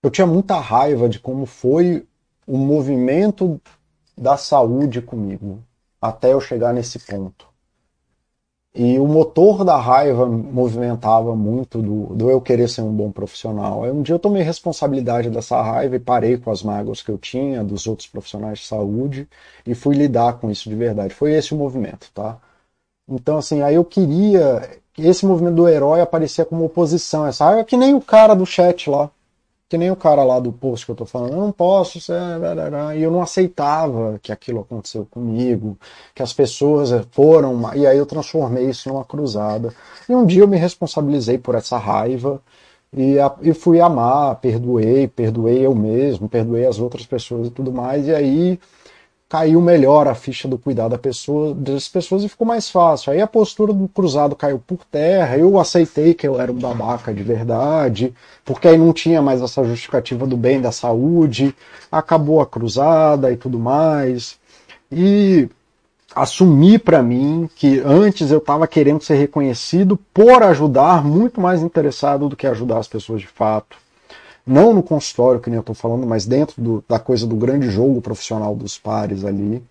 [0.04, 2.06] eu tinha muita raiva de como foi
[2.46, 3.62] o movimento
[4.18, 5.64] da saúde comigo,
[6.02, 7.51] até eu chegar nesse ponto.
[8.74, 13.84] E o motor da raiva movimentava muito do, do eu querer ser um bom profissional.
[13.84, 17.18] Aí um dia eu tomei responsabilidade dessa raiva e parei com as mágoas que eu
[17.18, 19.28] tinha dos outros profissionais de saúde
[19.66, 21.14] e fui lidar com isso de verdade.
[21.14, 22.40] Foi esse o movimento, tá?
[23.10, 24.82] Então, assim, aí eu queria.
[24.98, 27.26] Esse movimento do herói aparecia como oposição.
[27.28, 29.12] Essa raiva é que nem o cara do chat lá
[29.72, 32.20] que nem o cara lá do post que eu tô falando, eu não posso ser.
[32.98, 35.78] E eu não aceitava que aquilo aconteceu comigo,
[36.14, 37.74] que as pessoas foram.
[37.74, 39.74] E aí eu transformei isso numa cruzada.
[40.10, 42.42] E um dia eu me responsabilizei por essa raiva
[42.92, 48.08] e, e fui amar, perdoei, perdoei eu mesmo, perdoei as outras pessoas e tudo mais.
[48.08, 48.60] E aí
[49.32, 53.14] caiu melhor a ficha do cuidar da pessoa, das pessoas e ficou mais fácil.
[53.14, 57.14] Aí a postura do cruzado caiu por terra, eu aceitei que eu era um babaca
[57.14, 58.14] de verdade,
[58.44, 61.56] porque aí não tinha mais essa justificativa do bem da saúde,
[61.90, 64.38] acabou a cruzada e tudo mais.
[64.92, 65.48] E
[66.14, 72.28] assumi para mim que antes eu estava querendo ser reconhecido por ajudar, muito mais interessado
[72.28, 73.78] do que ajudar as pessoas de fato
[74.46, 77.70] não no consultório, que nem eu estou falando, mas dentro do, da coisa do grande
[77.70, 79.64] jogo profissional dos pares ali.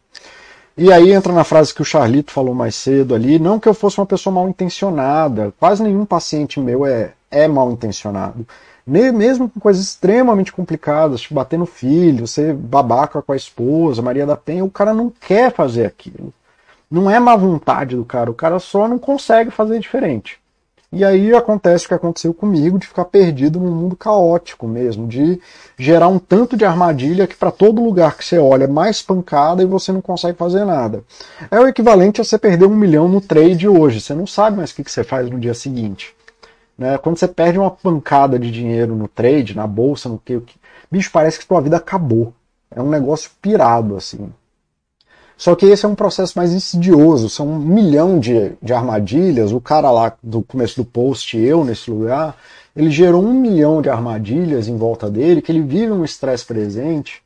[0.77, 3.75] E aí entra na frase que o Charlito falou mais cedo ali, não que eu
[3.75, 8.47] fosse uma pessoa mal intencionada, quase nenhum paciente meu é, é mal intencionado.
[8.87, 14.27] Mesmo com coisas extremamente complicadas, tipo bater no filho, ser babaca com a esposa, Maria
[14.27, 16.33] da Penha, o cara não quer fazer aquilo.
[16.91, 20.40] Não é má vontade do cara, o cara só não consegue fazer diferente.
[20.93, 25.41] E aí acontece o que aconteceu comigo, de ficar perdido num mundo caótico mesmo, de
[25.79, 29.63] gerar um tanto de armadilha que para todo lugar que você olha é mais pancada
[29.63, 31.05] e você não consegue fazer nada.
[31.49, 34.73] É o equivalente a você perder um milhão no trade hoje, você não sabe mais
[34.73, 36.13] o que você faz no dia seguinte.
[36.77, 36.99] Né?
[36.99, 40.43] Quando você perde uma pancada de dinheiro no trade, na bolsa, no que,
[40.91, 42.35] bicho, parece que sua vida acabou.
[42.69, 44.33] É um negócio pirado, assim.
[45.41, 49.53] Só que esse é um processo mais insidioso, são um milhão de, de armadilhas.
[49.53, 52.37] O cara lá do começo do post, eu nesse lugar,
[52.77, 57.23] ele gerou um milhão de armadilhas em volta dele, que ele vive um estresse presente,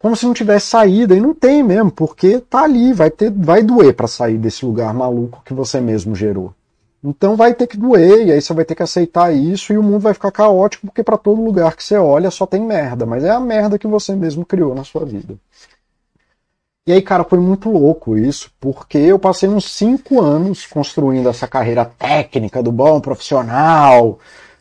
[0.00, 3.62] como se não tivesse saída, e não tem mesmo, porque tá ali, vai, ter, vai
[3.62, 6.52] doer para sair desse lugar maluco que você mesmo gerou.
[7.04, 9.82] Então vai ter que doer, e aí você vai ter que aceitar isso, e o
[9.82, 13.22] mundo vai ficar caótico, porque para todo lugar que você olha só tem merda, mas
[13.22, 15.36] é a merda que você mesmo criou na sua vida.
[16.86, 21.48] E aí, cara, foi muito louco isso, porque eu passei uns cinco anos construindo essa
[21.48, 24.18] carreira técnica do bom profissional,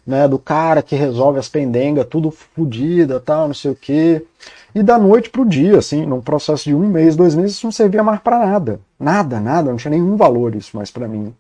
[0.08, 4.26] né, do cara que resolve as pendengas, tudo fodida, tal, não sei o quê.
[4.74, 7.74] E da noite pro dia, assim, num processo de um mês, dois meses, isso não
[7.74, 8.80] servia mais para nada.
[8.98, 11.36] Nada, nada, não tinha nenhum valor isso mais para mim.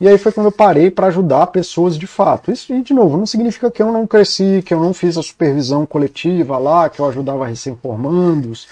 [0.00, 2.50] E aí foi quando eu parei para ajudar pessoas de fato.
[2.50, 5.86] Isso, de novo, não significa que eu não cresci, que eu não fiz a supervisão
[5.86, 8.66] coletiva lá, que eu ajudava recém-formandos,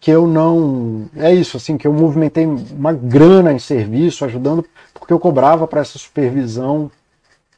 [0.00, 1.08] que eu não.
[1.14, 5.82] É isso, assim, que eu movimentei uma grana em serviço, ajudando, porque eu cobrava para
[5.82, 6.90] essa supervisão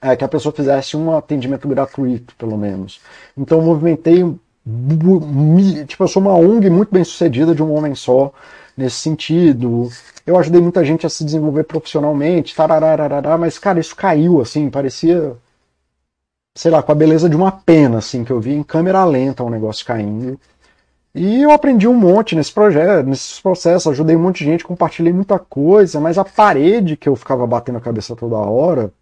[0.00, 3.00] é, que a pessoa fizesse um atendimento gratuito, pelo menos.
[3.38, 4.22] Então eu movimentei.
[5.86, 8.32] Tipo, eu sou uma ONG muito bem sucedida de um homem só,
[8.76, 9.88] nesse sentido.
[10.26, 15.36] Eu ajudei muita gente a se desenvolver profissionalmente, tarararará, mas, cara, isso caiu, assim, parecia.
[16.54, 19.42] Sei lá, com a beleza de uma pena, assim, que eu vi em câmera lenta
[19.42, 20.38] o um negócio caindo.
[21.14, 25.12] E eu aprendi um monte nesse projeto, nesses processos, ajudei um monte de gente, compartilhei
[25.12, 28.92] muita coisa, mas a parede que eu ficava batendo a cabeça toda hora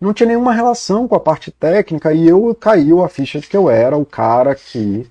[0.00, 3.56] não tinha nenhuma relação com a parte técnica e eu caiu a ficha de que
[3.56, 5.08] eu era o cara que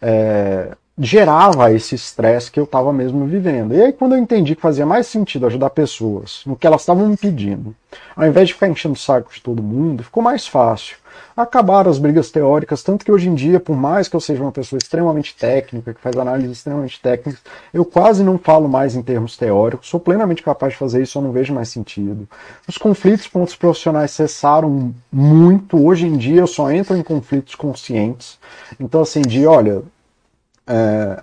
[0.00, 3.74] é, gerava esse estresse que eu estava mesmo vivendo.
[3.74, 7.08] E aí, quando eu entendi que fazia mais sentido ajudar pessoas no que elas estavam
[7.08, 7.74] me pedindo,
[8.16, 10.96] ao invés de ficar enchendo o saco de todo mundo, ficou mais fácil.
[11.36, 14.52] Acabaram as brigas teóricas, tanto que hoje em dia, por mais que eu seja uma
[14.52, 17.42] pessoa extremamente técnica, que faz análises extremamente técnicas,
[17.72, 21.22] eu quase não falo mais em termos teóricos, sou plenamente capaz de fazer isso, eu
[21.22, 22.28] não vejo mais sentido.
[22.68, 27.56] Os conflitos com outros profissionais cessaram muito, hoje em dia eu só entro em conflitos
[27.56, 28.38] conscientes.
[28.78, 29.82] Então, assim, de olha,
[30.66, 31.22] é,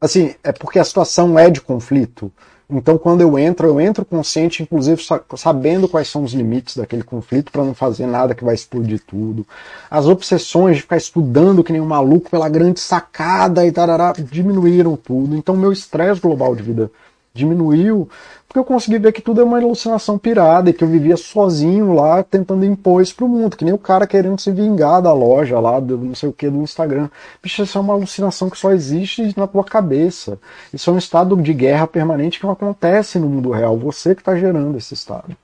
[0.00, 2.32] assim, é porque a situação é de conflito.
[2.68, 5.02] Então, quando eu entro, eu entro consciente, inclusive
[5.36, 9.46] sabendo quais são os limites daquele conflito para não fazer nada que vai explodir tudo.
[9.90, 14.96] As obsessões de ficar estudando que nem um maluco pela grande sacada e tarará, diminuíram
[14.96, 15.36] tudo.
[15.36, 16.90] Então, meu estresse global de vida
[17.34, 18.08] diminuiu,
[18.46, 21.92] porque eu consegui ver que tudo é uma alucinação pirada e que eu vivia sozinho
[21.92, 25.58] lá tentando impor isso pro mundo, que nem o cara querendo se vingar da loja
[25.58, 27.08] lá, do não sei o que, do Instagram.
[27.42, 30.38] Bicho, isso é uma alucinação que só existe na tua cabeça.
[30.72, 34.20] Isso é um estado de guerra permanente que não acontece no mundo real, você que
[34.20, 35.36] está gerando esse estado.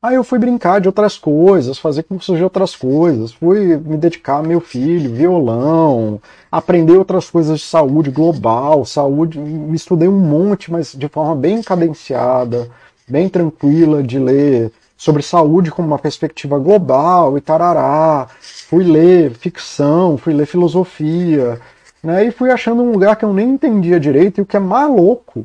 [0.00, 4.34] Aí eu fui brincar de outras coisas, fazer cursos de outras coisas, fui me dedicar
[4.34, 6.22] ao meu filho, violão,
[6.52, 11.60] aprender outras coisas de saúde global, saúde, me estudei um monte, mas de forma bem
[11.64, 12.70] cadenciada,
[13.08, 18.28] bem tranquila de ler sobre saúde como uma perspectiva global e tarará.
[18.68, 21.60] Fui ler ficção, fui ler filosofia,
[22.04, 22.24] né?
[22.24, 25.44] E fui achando um lugar que eu nem entendia direito e o que é maluco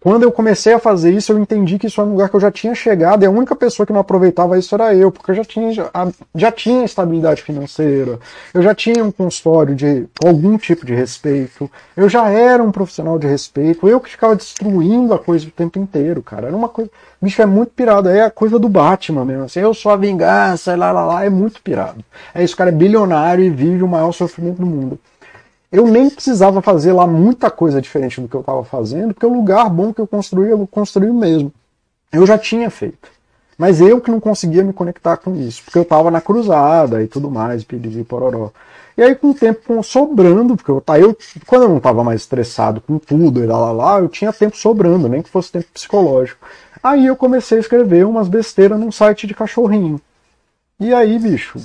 [0.00, 2.40] quando eu comecei a fazer isso, eu entendi que isso era um lugar que eu
[2.40, 5.34] já tinha chegado e a única pessoa que não aproveitava isso era eu, porque eu
[5.34, 5.90] já tinha, já,
[6.34, 8.18] já tinha estabilidade financeira,
[8.54, 13.18] eu já tinha um consultório de algum tipo de respeito, eu já era um profissional
[13.18, 16.48] de respeito, eu que ficava destruindo a coisa o tempo inteiro, cara.
[16.48, 16.90] Era uma coisa.
[17.20, 18.08] Bicho, é muito pirado.
[18.08, 19.44] É a coisa do Batman mesmo.
[19.44, 21.24] Assim, eu sou a vingança, lá, lá, lá.
[21.24, 22.04] É muito pirado.
[22.34, 24.98] É isso, cara é bilionário e vive o maior sofrimento do mundo
[25.70, 29.32] eu nem precisava fazer lá muita coisa diferente do que eu estava fazendo, porque o
[29.32, 31.52] lugar bom que eu construí, eu construí mesmo.
[32.12, 33.08] Eu já tinha feito.
[33.58, 37.06] Mas eu que não conseguia me conectar com isso, porque eu estava na cruzada e
[37.06, 38.50] tudo mais, piriri pororó.
[38.96, 42.22] E aí, com o tempo sobrando, porque eu, tá, eu quando eu não estava mais
[42.22, 45.66] estressado com tudo e lá, lá, lá, eu tinha tempo sobrando, nem que fosse tempo
[45.72, 46.46] psicológico.
[46.82, 50.00] Aí eu comecei a escrever umas besteiras num site de cachorrinho.
[50.80, 51.58] E aí, bicho,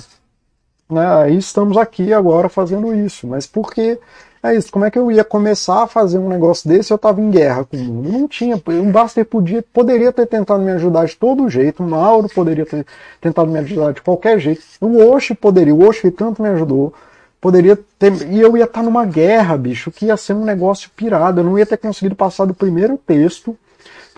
[0.92, 1.06] né?
[1.22, 3.26] Aí estamos aqui agora fazendo isso.
[3.26, 3.98] Mas por que
[4.42, 4.72] é isso?
[4.72, 7.64] Como é que eu ia começar a fazer um negócio desse eu estava em guerra
[7.64, 8.12] com o mundo?
[8.12, 8.56] Não tinha.
[8.56, 11.82] O Baster podia, poderia ter tentado me ajudar de todo jeito.
[11.82, 12.84] O Mauro poderia ter
[13.20, 14.62] tentado me ajudar de qualquer jeito.
[14.80, 15.74] O Oshi poderia.
[15.74, 16.92] O Oshi tanto me ajudou.
[17.40, 18.12] Poderia ter.
[18.30, 21.40] E eu ia estar numa guerra, bicho, que ia ser um negócio pirado.
[21.40, 23.56] Eu não ia ter conseguido passar do primeiro texto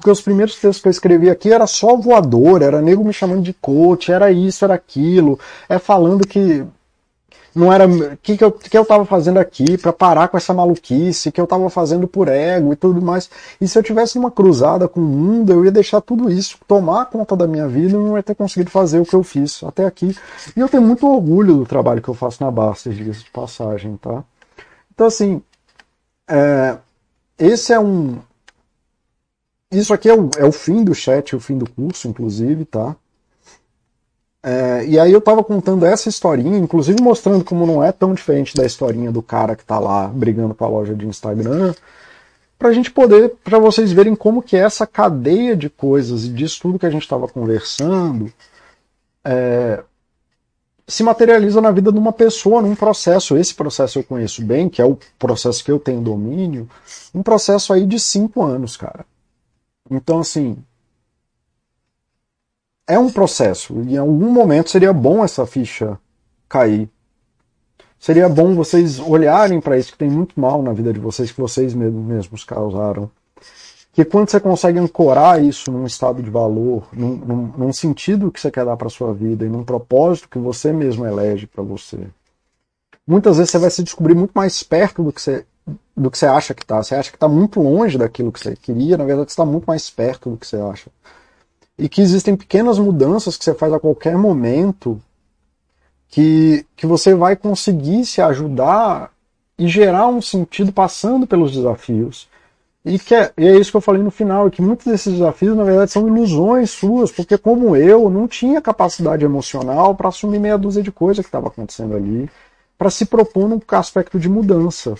[0.05, 3.41] porque os primeiros textos que eu escrevi aqui era só voador, era nego me chamando
[3.41, 6.63] de coach, era isso, era aquilo, é falando que
[7.55, 7.89] não era
[8.21, 11.47] que, que, eu, que eu tava fazendo aqui para parar com essa maluquice, que eu
[11.47, 13.31] tava fazendo por ego e tudo mais.
[13.59, 17.07] E se eu tivesse uma cruzada com o mundo, eu ia deixar tudo isso tomar
[17.07, 19.87] conta da minha vida e não ia ter conseguido fazer o que eu fiz até
[19.87, 20.15] aqui.
[20.55, 23.97] E eu tenho muito orgulho do trabalho que eu faço na Basta, diga de passagem,
[23.97, 24.23] tá?
[24.93, 25.41] Então, assim,
[26.29, 26.77] é,
[27.39, 28.19] esse é um.
[29.79, 32.97] Isso aqui é o, é o fim do chat, o fim do curso, inclusive, tá?
[34.43, 38.55] É, e aí eu tava contando essa historinha, inclusive mostrando como não é tão diferente
[38.55, 41.75] da historinha do cara que tá lá brigando com a loja de Instagram,
[42.59, 46.61] pra gente poder, para vocês verem como que é essa cadeia de coisas e disso
[46.61, 48.31] tudo que a gente estava conversando,
[49.25, 49.83] é,
[50.87, 53.37] se materializa na vida de uma pessoa, num processo.
[53.37, 56.69] Esse processo eu conheço bem, que é o processo que eu tenho domínio,
[57.15, 59.07] um processo aí de cinco anos, cara.
[59.91, 60.57] Então, assim,
[62.87, 63.81] é um processo.
[63.81, 65.99] Em algum momento seria bom essa ficha
[66.49, 66.89] cair.
[67.99, 71.41] Seria bom vocês olharem para isso que tem muito mal na vida de vocês, que
[71.41, 73.11] vocês mesmos causaram.
[73.93, 78.41] Que quando você consegue ancorar isso num estado de valor, num, num, num sentido que
[78.41, 82.09] você quer dar para sua vida e num propósito que você mesmo elege para você,
[83.07, 85.47] muitas vezes você vai se descobrir muito mais perto do que você,
[85.97, 86.83] do que você acha que está.
[86.83, 89.89] Você acha que está muito longe daquilo que você queria, na verdade está muito mais
[89.91, 90.91] perto do que você acha
[91.79, 95.01] e que existem pequenas mudanças que você faz a qualquer momento
[96.09, 99.11] que, que você vai conseguir se ajudar
[99.59, 102.29] e gerar um sentido passando pelos desafios.
[102.85, 105.57] E, que é, e é isso que eu falei no final, que muitos desses desafios,
[105.57, 110.59] na verdade, são ilusões suas, porque como eu, não tinha capacidade emocional para assumir meia
[110.59, 112.29] dúzia de coisas que estava acontecendo ali,
[112.77, 114.95] para se propor num aspecto de mudança.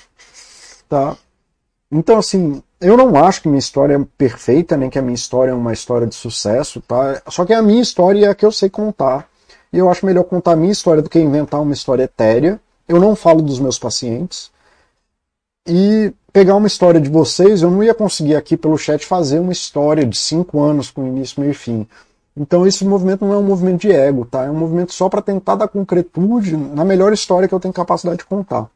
[0.95, 1.17] Tá?
[1.91, 5.51] Então, assim, eu não acho que minha história é perfeita, nem que a minha história
[5.51, 7.21] é uma história de sucesso, tá?
[7.27, 9.29] Só que a minha história é a que eu sei contar.
[9.73, 12.61] E eu acho melhor contar a minha história do que inventar uma história etérea.
[12.87, 14.53] Eu não falo dos meus pacientes.
[15.67, 19.53] E pegar uma história de vocês, eu não ia conseguir aqui pelo chat fazer uma
[19.53, 21.89] história de cinco anos com início, meio e fim.
[22.37, 24.45] Então esse movimento não é um movimento de ego, tá?
[24.45, 28.19] É um movimento só para tentar dar concretude na melhor história que eu tenho capacidade
[28.19, 28.71] de contar.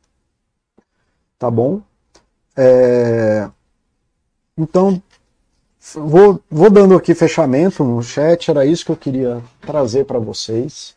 [1.39, 1.81] Tá bom?
[2.61, 3.49] É...
[4.57, 5.01] Então,
[5.95, 10.97] vou, vou dando aqui fechamento no chat, era isso que eu queria trazer para vocês.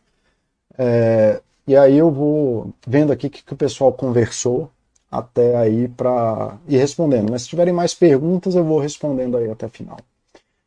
[0.76, 1.40] É...
[1.68, 4.72] E aí eu vou vendo aqui o que, que o pessoal conversou
[5.12, 7.30] até aí para ir respondendo.
[7.30, 9.98] Mas se tiverem mais perguntas, eu vou respondendo aí até final.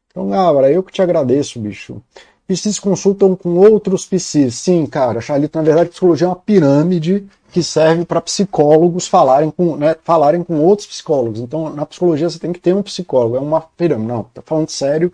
[0.09, 2.01] Então, Gabra, eu que te agradeço, bicho.
[2.47, 4.55] PCs consultam com outros PCs.
[4.55, 9.76] Sim, cara, Charlito, na verdade, psicologia é uma pirâmide que serve para psicólogos falarem com,
[9.76, 11.38] né, falarem com outros psicólogos.
[11.38, 14.09] Então, na psicologia você tem que ter um psicólogo, é uma pirâmide.
[14.09, 15.12] Não, tá falando sério.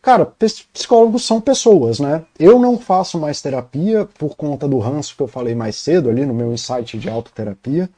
[0.00, 0.24] Cara,
[0.72, 2.24] psicólogos são pessoas, né?
[2.38, 6.24] Eu não faço mais terapia por conta do ranço que eu falei mais cedo ali
[6.24, 7.90] no meu insight de autoterapia.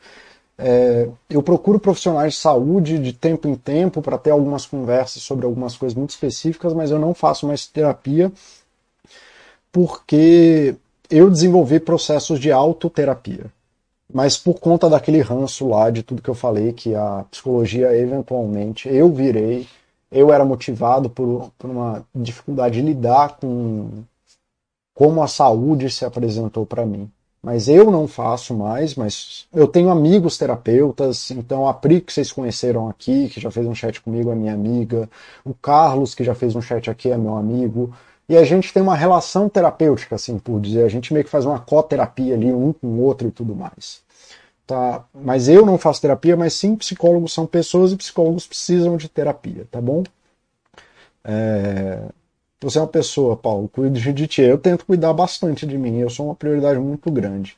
[0.59, 5.47] É, eu procuro profissionais de saúde de tempo em tempo para ter algumas conversas sobre
[5.47, 8.33] algumas coisas muito específicas, mas eu não faço mais terapia
[9.71, 10.75] porque
[11.09, 13.54] eu desenvolvi processos de autoterapia
[14.15, 18.89] mas por conta daquele ranço lá de tudo que eu falei, que a psicologia eventualmente
[18.89, 19.67] eu virei,
[20.11, 24.05] eu era motivado por, por uma dificuldade de lidar com
[24.95, 27.11] como a saúde se apresentou para mim.
[27.43, 32.31] Mas eu não faço mais, mas eu tenho amigos terapeutas, então a Pri que vocês
[32.31, 35.11] conheceram aqui, que já fez um chat comigo, é minha amiga,
[35.45, 37.93] o Carlos que já fez um chat aqui é meu amigo,
[38.29, 41.45] e a gente tem uma relação terapêutica, assim por dizer, a gente meio que faz
[41.45, 44.04] uma coterapia ali um com o outro e tudo mais.
[44.67, 45.05] Tá?
[45.15, 49.67] Mas eu não faço terapia, mas sim psicólogos são pessoas e psicólogos precisam de terapia,
[49.71, 50.03] tá bom?
[51.23, 52.03] É...
[52.61, 54.41] Você é uma pessoa, Paulo, cuide de ti.
[54.41, 57.55] Eu tento cuidar bastante de mim, eu sou uma prioridade muito grande.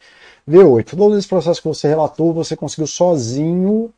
[0.48, 3.92] V8, todos esses processos que você relatou, você conseguiu sozinho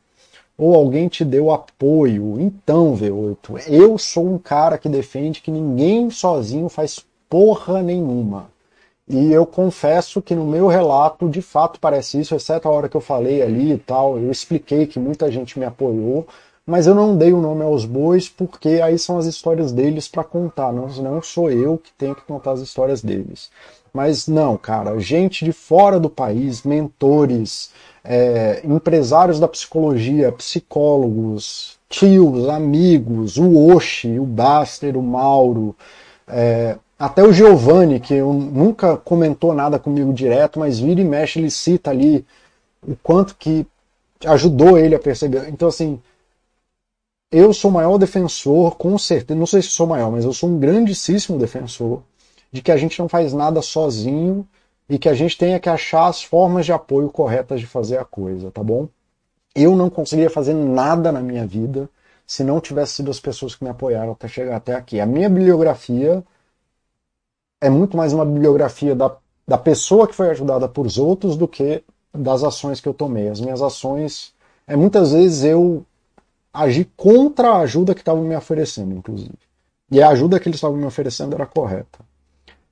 [0.57, 2.39] ou alguém te deu apoio?
[2.39, 8.51] Então, V8, eu sou um cara que defende que ninguém sozinho faz porra nenhuma.
[9.09, 12.97] E eu confesso que no meu relato, de fato, parece isso, exceto a hora que
[12.97, 14.19] eu falei ali e tal.
[14.19, 16.27] Eu expliquei que muita gente me apoiou,
[16.67, 20.23] mas eu não dei o nome aos bois porque aí são as histórias deles para
[20.23, 20.73] contar.
[20.73, 23.51] Não, não sou eu que tenho que contar as histórias deles.
[23.95, 27.71] Mas não, cara, gente de fora do país, mentores,
[28.05, 35.75] é, empresários da psicologia, psicólogos, tios, amigos, o Oshi, o Baster, o Mauro,
[36.29, 41.51] é, até o Giovanni, que nunca comentou nada comigo direto, mas vira e mexe, ele
[41.51, 42.27] cita ali
[42.83, 43.67] o quanto que
[44.27, 45.49] ajudou ele a perceber.
[45.49, 46.01] Então, assim,
[47.31, 50.49] eu sou o maior defensor, com certeza, não sei se sou maior, mas eu sou
[50.49, 52.03] um grandíssimo defensor
[52.51, 54.47] de que a gente não faz nada sozinho
[54.89, 58.05] e que a gente tenha que achar as formas de apoio corretas de fazer a
[58.05, 58.89] coisa, tá bom?
[59.55, 61.89] Eu não conseguiria fazer nada na minha vida
[62.27, 64.99] se não tivesse sido as pessoas que me apoiaram até chegar até aqui.
[64.99, 66.25] A minha bibliografia
[67.61, 69.15] é muito mais uma bibliografia da,
[69.47, 71.83] da pessoa que foi ajudada por outros do que
[72.13, 73.29] das ações que eu tomei.
[73.29, 74.33] As minhas ações,
[74.67, 75.85] é muitas vezes eu
[76.53, 79.39] agi contra a ajuda que estavam me oferecendo, inclusive.
[79.91, 81.99] E a ajuda que eles estavam me oferecendo era correta.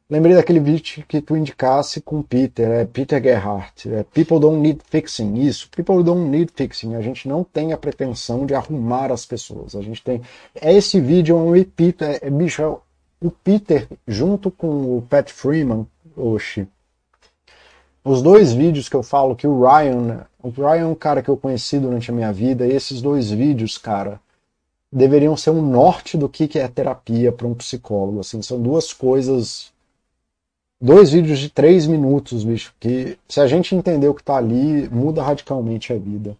[0.08, 4.80] Lembrei daquele vídeo que tu indicasse com Peter, é Peter Gerhardt, é People Don't Need
[4.88, 9.26] Fixing, isso, People Don't Need Fixing, a gente não tem a pretensão de arrumar as
[9.26, 10.22] pessoas, a gente tem,
[10.54, 12.76] é esse vídeo, é um Peter, é, bicho, é
[13.26, 15.86] o Peter junto com o Pat Freeman,
[16.16, 16.66] oxi,
[18.04, 21.28] os dois vídeos que eu falo que o Ryan, o Ryan é um cara que
[21.28, 24.20] eu conheci durante a minha vida, e esses dois vídeos, cara,
[24.92, 29.72] deveriam ser um norte do que é terapia para um psicólogo, assim, são duas coisas
[30.80, 34.88] dois vídeos de três minutos, bicho, que se a gente entender o que tá ali,
[34.88, 36.36] muda radicalmente a vida.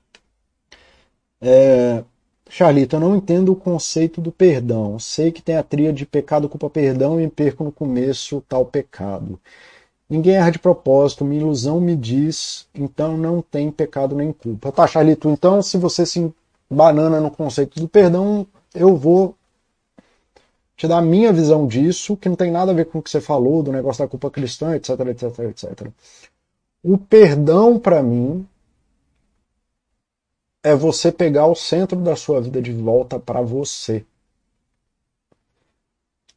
[1.40, 2.04] É,
[2.48, 4.98] Charlito, eu não entendo o conceito do perdão.
[4.98, 9.38] Sei que tem a tria de pecado, culpa, perdão e perco no começo tal pecado.
[10.08, 14.70] Ninguém erra de propósito, minha ilusão me diz, então não tem pecado nem culpa.
[14.70, 16.32] Tá, Charlito, então se você se
[16.70, 19.34] banana no conceito do perdão, eu vou
[20.76, 23.10] te dar a minha visão disso, que não tem nada a ver com o que
[23.10, 25.88] você falou, do negócio da culpa cristã, etc, etc, etc.
[26.84, 28.46] O perdão, para mim,
[30.66, 34.04] é você pegar o centro da sua vida de volta para você.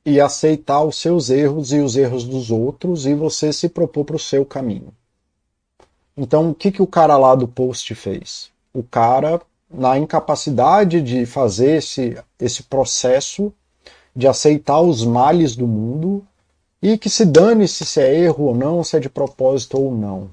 [0.05, 4.17] E aceitar os seus erros e os erros dos outros e você se propor para
[4.17, 4.93] o seu caminho.
[6.15, 8.51] Então, o que, que o cara lá do post fez?
[8.71, 13.51] O cara, na incapacidade de fazer esse, esse processo,
[14.15, 16.23] de aceitar os males do mundo
[16.79, 19.91] e que se dane se, se é erro ou não, se é de propósito ou
[19.91, 20.29] não.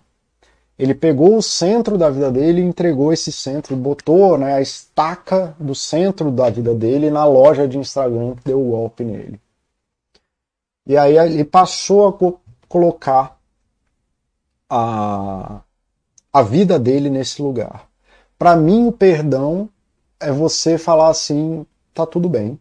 [0.79, 5.57] Ele pegou o centro da vida dele e entregou esse centro, botou né, a estaca
[5.59, 9.41] do centro da vida dele na loja de Instagram que deu o golpe nele.
[10.87, 12.39] E aí ele passou a co
[12.69, 13.39] colocar
[14.69, 15.61] a,
[16.33, 17.89] a vida dele nesse lugar.
[18.39, 19.69] Para mim, o perdão
[20.21, 22.59] é você falar assim: tá tudo bem,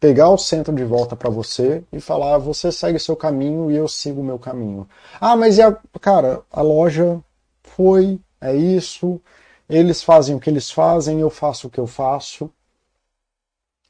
[0.00, 3.86] pegar o centro de volta para você e falar: você segue seu caminho e eu
[3.86, 4.88] sigo o meu caminho.
[5.20, 7.20] Ah, mas e a, cara, a loja
[7.62, 9.20] foi, é isso,
[9.68, 12.50] eles fazem o que eles fazem, eu faço o que eu faço.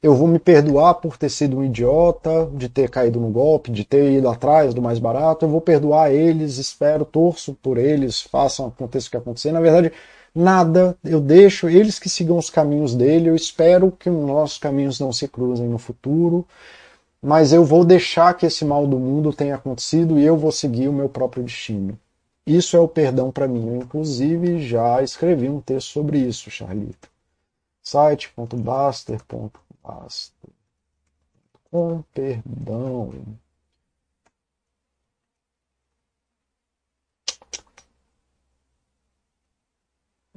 [0.03, 3.85] Eu vou me perdoar por ter sido um idiota, de ter caído no golpe, de
[3.85, 5.45] ter ido atrás do mais barato.
[5.45, 9.51] Eu vou perdoar eles, espero, torço por eles, façam aconteça o que acontecer.
[9.51, 9.91] Na verdade,
[10.33, 15.11] nada, eu deixo eles que sigam os caminhos dele, eu espero que nossos caminhos não
[15.13, 16.47] se cruzem no futuro,
[17.21, 20.87] mas eu vou deixar que esse mal do mundo tenha acontecido e eu vou seguir
[20.87, 21.97] o meu próprio destino.
[22.45, 23.67] Isso é o perdão para mim.
[23.67, 27.09] Eu, inclusive, já escrevi um texto sobre isso, Charlito.
[27.83, 30.51] site.baster.baster
[31.71, 33.13] com perdão.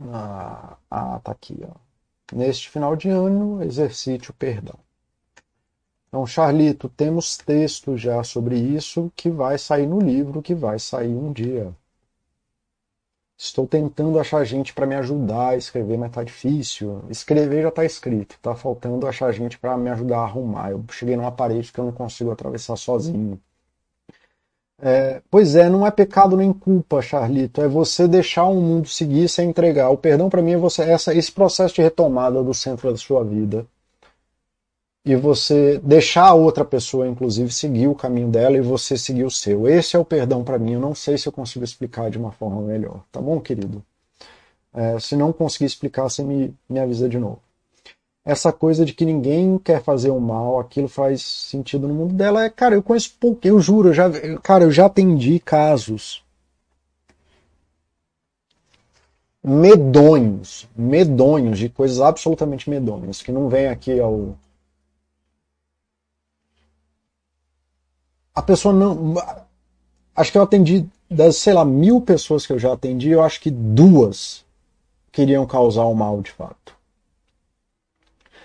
[0.00, 1.74] Ah, ah, tá aqui, ó.
[2.36, 4.78] Neste final de ano, exercite o perdão.
[6.08, 11.14] Então, Charlito, temos texto já sobre isso que vai sair no livro, que vai sair
[11.14, 11.76] um dia.
[13.38, 17.04] Estou tentando achar gente para me ajudar a escrever, mas tá difícil.
[17.08, 20.70] Escrever já tá escrito, tá faltando achar gente para me ajudar a arrumar.
[20.72, 23.40] Eu cheguei numa parede que eu não consigo atravessar sozinho.
[24.86, 27.62] É, pois é, não é pecado nem culpa, Charlito.
[27.62, 29.88] É você deixar o mundo seguir sem entregar.
[29.88, 33.24] O perdão para mim é você essa, esse processo de retomada do centro da sua
[33.24, 33.66] vida.
[35.06, 39.30] E você deixar a outra pessoa, inclusive, seguir o caminho dela e você seguir o
[39.30, 39.66] seu.
[39.66, 40.74] Esse é o perdão para mim.
[40.74, 43.02] Eu não sei se eu consigo explicar de uma forma melhor.
[43.10, 43.82] Tá bom, querido?
[44.74, 47.43] É, se não conseguir explicar, você me, me avisa de novo
[48.24, 52.44] essa coisa de que ninguém quer fazer o mal, aquilo faz sentido no mundo dela.
[52.44, 54.10] É, cara, eu conheço pouco, eu juro, eu já,
[54.42, 56.24] cara, eu já atendi casos
[59.44, 64.36] medonhos, medonhos, de coisas absolutamente medonhas, que não vem aqui ao.
[68.34, 69.14] A pessoa não.
[70.16, 73.40] Acho que eu atendi, das, sei lá, mil pessoas que eu já atendi, eu acho
[73.40, 74.44] que duas
[75.12, 76.73] queriam causar o mal de fato.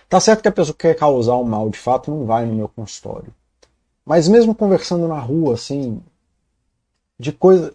[0.10, 2.56] Tá certo que a pessoa que quer causar o mal de fato não vai no
[2.56, 3.34] meu consultório.
[4.04, 6.02] Mas mesmo conversando na rua, assim,
[7.20, 7.74] de coisa.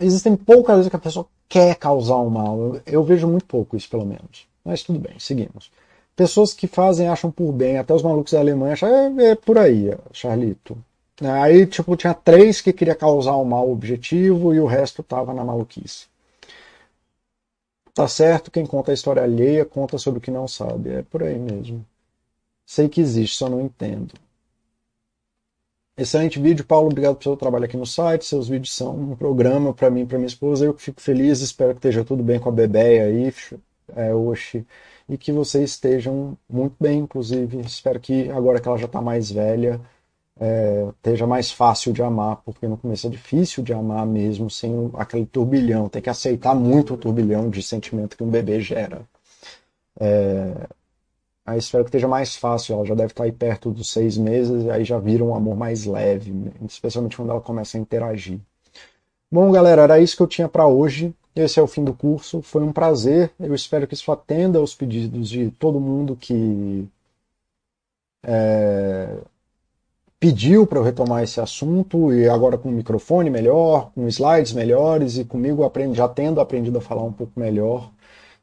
[0.00, 2.58] Existem poucas vezes que a pessoa quer causar o mal.
[2.58, 4.48] Eu, eu vejo muito pouco isso, pelo menos.
[4.64, 5.70] Mas tudo bem, seguimos.
[6.16, 9.56] Pessoas que fazem acham por bem, até os malucos da Alemanha acham, é, é por
[9.58, 10.76] aí, Charlito.
[11.22, 15.44] Aí, tipo, tinha três que queria causar um mal objetivo e o resto tava na
[15.44, 16.06] maluquice.
[17.94, 20.90] Tá certo, quem conta a história alheia conta sobre o que não sabe.
[20.90, 21.86] É por aí mesmo.
[22.66, 24.14] Sei que existe, só não entendo.
[25.96, 26.88] Excelente vídeo, Paulo.
[26.88, 28.24] Obrigado pelo seu trabalho aqui no site.
[28.24, 30.64] Seus vídeos são um programa para mim e para minha esposa.
[30.64, 33.32] Eu fico feliz, espero que esteja tudo bem com a bebê aí,
[33.94, 34.66] é, Oxi,
[35.08, 37.60] e que vocês estejam muito bem, inclusive.
[37.60, 39.80] Espero que agora que ela já está mais velha,
[40.40, 44.90] é, esteja mais fácil de amar, porque no começo é difícil de amar mesmo sem
[44.94, 45.88] aquele turbilhão.
[45.88, 49.02] Tem que aceitar muito o turbilhão de sentimento que um bebê gera.
[50.00, 50.66] É,
[51.46, 52.74] Aí espero que esteja mais fácil.
[52.74, 55.84] Ela já deve estar aí perto dos seis meses, aí já vira um amor mais
[55.84, 56.32] leve,
[56.66, 58.40] especialmente quando ela começa a interagir.
[59.30, 61.14] Bom, galera, era isso que eu tinha para hoje.
[61.36, 62.40] Esse é o fim do curso.
[62.40, 63.30] Foi um prazer.
[63.38, 66.88] Eu espero que isso atenda aos pedidos de todo mundo que
[68.22, 69.18] é,
[70.24, 75.18] pediu para eu retomar esse assunto e agora com o microfone melhor, com slides melhores
[75.18, 77.90] e comigo aprendi, já tendo aprendido a falar um pouco melhor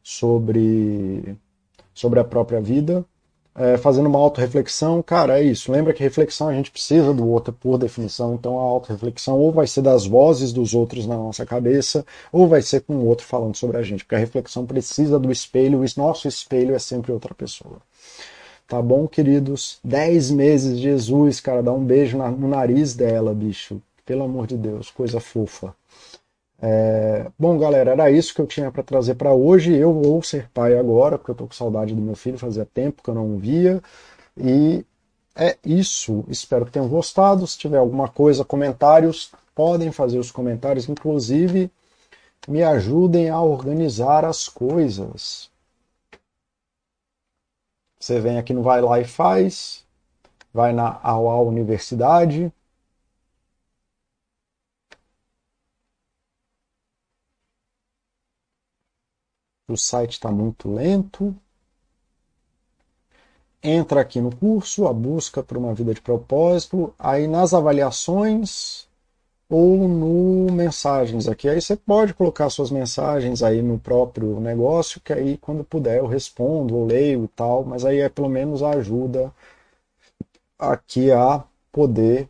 [0.04, 1.36] sobre
[1.92, 3.04] sobre a própria vida,
[3.56, 5.72] é, fazendo uma autorreflexão, cara, é isso.
[5.72, 9.66] Lembra que reflexão a gente precisa do outro por definição, então a autorreflexão ou vai
[9.66, 13.56] ser das vozes dos outros na nossa cabeça, ou vai ser com o outro falando
[13.56, 17.34] sobre a gente, porque a reflexão precisa do espelho, e nosso espelho é sempre outra
[17.34, 17.78] pessoa.
[18.72, 19.80] Tá bom, queridos?
[19.84, 23.82] Dez meses, Jesus, cara, dá um beijo no nariz dela, bicho.
[24.06, 25.76] Pelo amor de Deus, coisa fofa.
[26.62, 29.76] É, bom, galera, era isso que eu tinha para trazer para hoje.
[29.76, 33.04] Eu vou ser pai agora, porque eu tô com saudade do meu filho, fazia tempo
[33.04, 33.82] que eu não via.
[34.38, 34.86] E
[35.36, 36.24] é isso.
[36.30, 37.46] Espero que tenham gostado.
[37.46, 40.88] Se tiver alguma coisa, comentários, podem fazer os comentários.
[40.88, 41.70] Inclusive,
[42.48, 45.51] me ajudem a organizar as coisas.
[48.02, 49.86] Você vem aqui no Vai Lá e Faz,
[50.52, 52.52] vai na AUA Universidade,
[59.68, 61.36] o site está muito lento.
[63.62, 68.90] Entra aqui no curso, a busca por uma vida de propósito, aí nas avaliações
[69.52, 71.48] ou no mensagens aqui.
[71.50, 76.08] Aí você pode colocar suas mensagens aí no próprio negócio, que aí quando puder eu
[76.08, 79.32] respondo ou leio e tal, mas aí é pelo menos ajuda
[80.58, 82.30] aqui a poder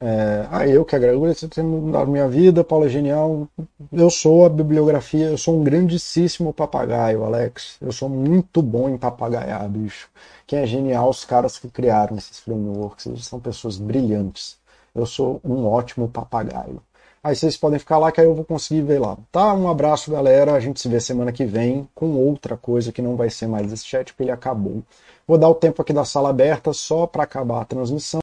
[0.00, 3.48] é, ah, eu que agradeço por ter mudado minha vida, Paulo é genial.
[3.92, 7.76] Eu sou a bibliografia, eu sou um grandíssimo papagaio, Alex.
[7.80, 10.08] Eu sou muito bom em papagaiar, bicho.
[10.46, 14.56] Quem é genial, os caras que criaram esses frameworks, eles são pessoas brilhantes.
[14.98, 16.82] Eu sou um ótimo papagaio.
[17.22, 19.16] Aí vocês podem ficar lá que aí eu vou conseguir ver lá.
[19.30, 19.52] Tá?
[19.52, 20.54] Um abraço, galera.
[20.54, 23.72] A gente se vê semana que vem com outra coisa que não vai ser mais
[23.72, 24.82] esse chat, porque ele acabou.
[25.26, 28.16] Vou dar o tempo aqui da sala aberta só para acabar a transmissão.